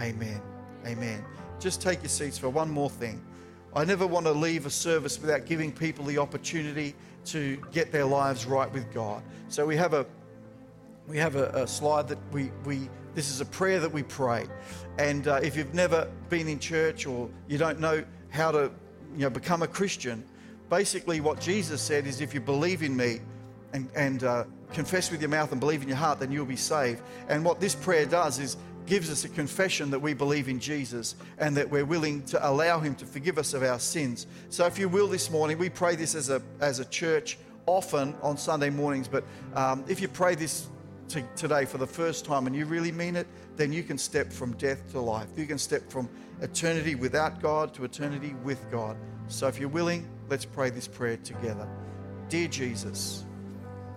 Amen. 0.01 0.41
Amen. 0.87 1.25
Just 1.59 1.83
take 1.83 2.03
your 2.03 2.09
seats 2.09 2.39
for 2.39 2.49
one 2.49 2.71
more 2.71 2.89
thing. 2.91 3.23
I 3.75 3.85
never 3.85 4.07
want 4.07 4.27
to 4.27 4.33
leave 4.33 4.67
a 4.67 4.71
service 4.71 5.21
without 5.21 5.47
giving 5.47 5.71
people 5.71 6.05
the 6.05 6.19
opportunity 6.19 6.95
to 7.27 7.57
get 7.71 7.93
their 7.93 8.05
lives 8.05 8.47
right 8.47 8.71
with 8.73 8.93
God. 8.93 9.23
So 9.49 9.67
we 9.67 9.77
have 9.77 9.93
a 9.95 10.07
we 11.11 11.19
have 11.19 11.35
a, 11.35 11.49
a, 11.49 11.67
slide 11.67 12.07
that 12.07 12.19
we, 12.31 12.53
we, 12.65 12.89
this 13.17 13.31
is 13.31 13.41
a 13.41 13.45
prayer 13.45 13.81
that 13.81 13.91
we 13.91 14.05
pray. 14.05 14.47
And 14.97 15.27
uh, 15.27 15.41
if 15.43 15.57
you've 15.57 15.75
never 15.75 16.09
been 16.29 16.47
in 16.47 16.61
church 16.61 17.05
or 17.05 17.29
you 17.49 17.59
don't 17.59 17.81
know 17.81 18.05
how 18.29 18.53
to 18.53 18.71
you 19.17 19.23
know, 19.23 19.31
become 19.31 19.63
a 19.63 19.67
Christian, 19.67 20.25
basically 20.69 21.21
what 21.21 21.41
Jesus 21.41 21.83
said 21.83 22.07
is 22.07 22.21
if 22.21 22.33
you 22.33 22.41
believe 22.41 22.85
in 22.85 22.97
me 22.97 23.19
and, 23.73 23.91
and 23.97 24.23
uh, 24.23 24.45
confess 24.73 25.11
with 25.11 25.21
your 25.21 25.31
mouth 25.31 25.51
and 25.51 25.61
believe 25.61 25.83
in 25.83 25.89
your 25.89 25.97
heart, 25.97 26.21
then 26.21 26.31
you'll 26.31 26.47
be 26.47 26.55
saved. 26.55 27.03
And 27.29 27.45
what 27.45 27.59
this 27.59 27.75
prayer 27.75 28.07
does 28.07 28.39
is 28.39 28.57
gives 28.87 29.11
us 29.11 29.25
a 29.25 29.29
confession 29.29 29.91
that 29.91 29.99
we 29.99 30.15
believe 30.15 30.49
in 30.49 30.61
Jesus 30.61 31.17
and 31.39 31.57
that 31.57 31.69
we're 31.69 31.85
willing 31.85 32.23
to 32.27 32.49
allow 32.49 32.79
him 32.79 32.95
to 32.95 33.05
forgive 33.05 33.37
us 33.37 33.53
of 33.53 33.65
our 33.65 33.81
sins. 33.81 34.29
So 34.49 34.65
if 34.67 34.79
you 34.79 34.89
will 34.89 35.09
this 35.09 35.29
morning, 35.29 35.59
we 35.59 35.71
pray 35.71 35.97
this 35.97 36.15
as 36.15 36.31
a, 36.31 36.41
as 36.61 36.79
a 36.79 36.85
church 36.85 37.37
often 37.67 38.15
on 38.23 38.37
Sunday 38.37 38.71
mornings, 38.71 39.09
but 39.09 39.25
um, 39.55 39.85
if 39.89 40.01
you 40.01 40.07
pray 40.07 40.37
this 40.37 40.69
to 41.11 41.23
today 41.37 41.65
for 41.65 41.79
the 41.79 41.87
first 41.87 42.25
time 42.25 42.47
and 42.47 42.55
you 42.55 42.65
really 42.65 42.93
mean 42.93 43.17
it, 43.17 43.27
then 43.57 43.73
you 43.73 43.83
can 43.83 43.99
step 43.99 44.33
from 44.33 44.57
death 44.57 44.91
to 44.93 45.01
life. 45.01 45.29
You 45.37 45.47
can 45.47 45.59
step 45.59 45.91
from 45.91 46.09
eternity 46.41 46.95
without 46.95 47.43
God 47.43 47.75
to 47.75 47.85
eternity 47.85 48.35
with 48.45 48.71
God. 48.71 48.97
So 49.29 49.49
if 49.49 49.59
you're 49.59 49.69
willing, 49.69 50.09
let's 50.29 50.45
pray 50.45 50.71
this 50.71 50.87
prayer 50.89 51.17
together. 51.19 51.69
Dear 52.29 52.49
Jesus, 52.49 53.25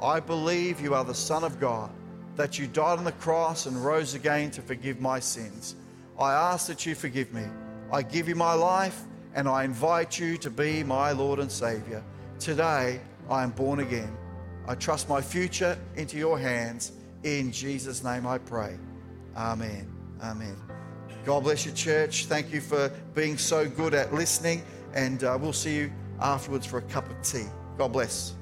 I 0.02 0.20
believe 0.20 0.82
you 0.82 0.96
are 0.96 1.06
the 1.06 1.14
Son 1.14 1.44
of 1.44 1.60
God, 1.60 1.92
that 2.36 2.58
you 2.58 2.68
died 2.68 2.98
on 2.98 3.04
the 3.04 3.12
cross 3.14 3.68
and 3.68 3.86
rose 3.86 4.16
again 4.16 4.50
to 4.52 4.62
forgive 4.62 5.00
my 5.00 5.20
sins. 5.20 5.76
I 6.20 6.34
ask 6.34 6.68
that 6.68 6.86
you 6.86 6.96
forgive 6.96 7.32
me. 7.32 7.44
I 7.92 8.02
give 8.02 8.28
you 8.28 8.36
my 8.36 8.54
life 8.54 9.00
and 9.36 9.48
I 9.48 9.64
invite 9.64 10.20
you 10.20 10.38
to 10.38 10.50
be 10.50 10.84
my 10.84 11.12
Lord 11.12 11.40
and 11.40 11.52
Savior. 11.52 12.04
Today, 12.40 13.00
I 13.30 13.44
am 13.44 13.52
born 13.52 13.80
again. 13.80 14.18
I 14.68 14.76
trust 14.76 15.10
my 15.10 15.22
future 15.22 15.78
into 15.96 16.18
your 16.18 16.40
hands 16.40 16.92
in 17.24 17.52
Jesus' 17.52 18.04
name 18.04 18.28
I 18.28 18.38
pray. 18.38 18.78
Amen. 19.36 19.92
Amen. 20.22 20.56
God 21.26 21.44
bless 21.44 21.66
you, 21.66 21.72
church. 21.72 22.26
Thank 22.26 22.52
you 22.52 22.62
for 22.62 22.90
being 23.14 23.38
so 23.38 23.68
good 23.68 23.94
at 23.94 24.14
listening, 24.14 24.62
and 24.94 25.24
uh, 25.24 25.38
we'll 25.40 25.54
see 25.54 25.76
you 25.76 25.92
afterwards 26.20 26.66
for 26.66 26.80
a 26.80 26.82
cup 26.84 27.10
of 27.10 27.22
tea. 27.22 27.46
God 27.78 27.94
bless. 27.94 28.36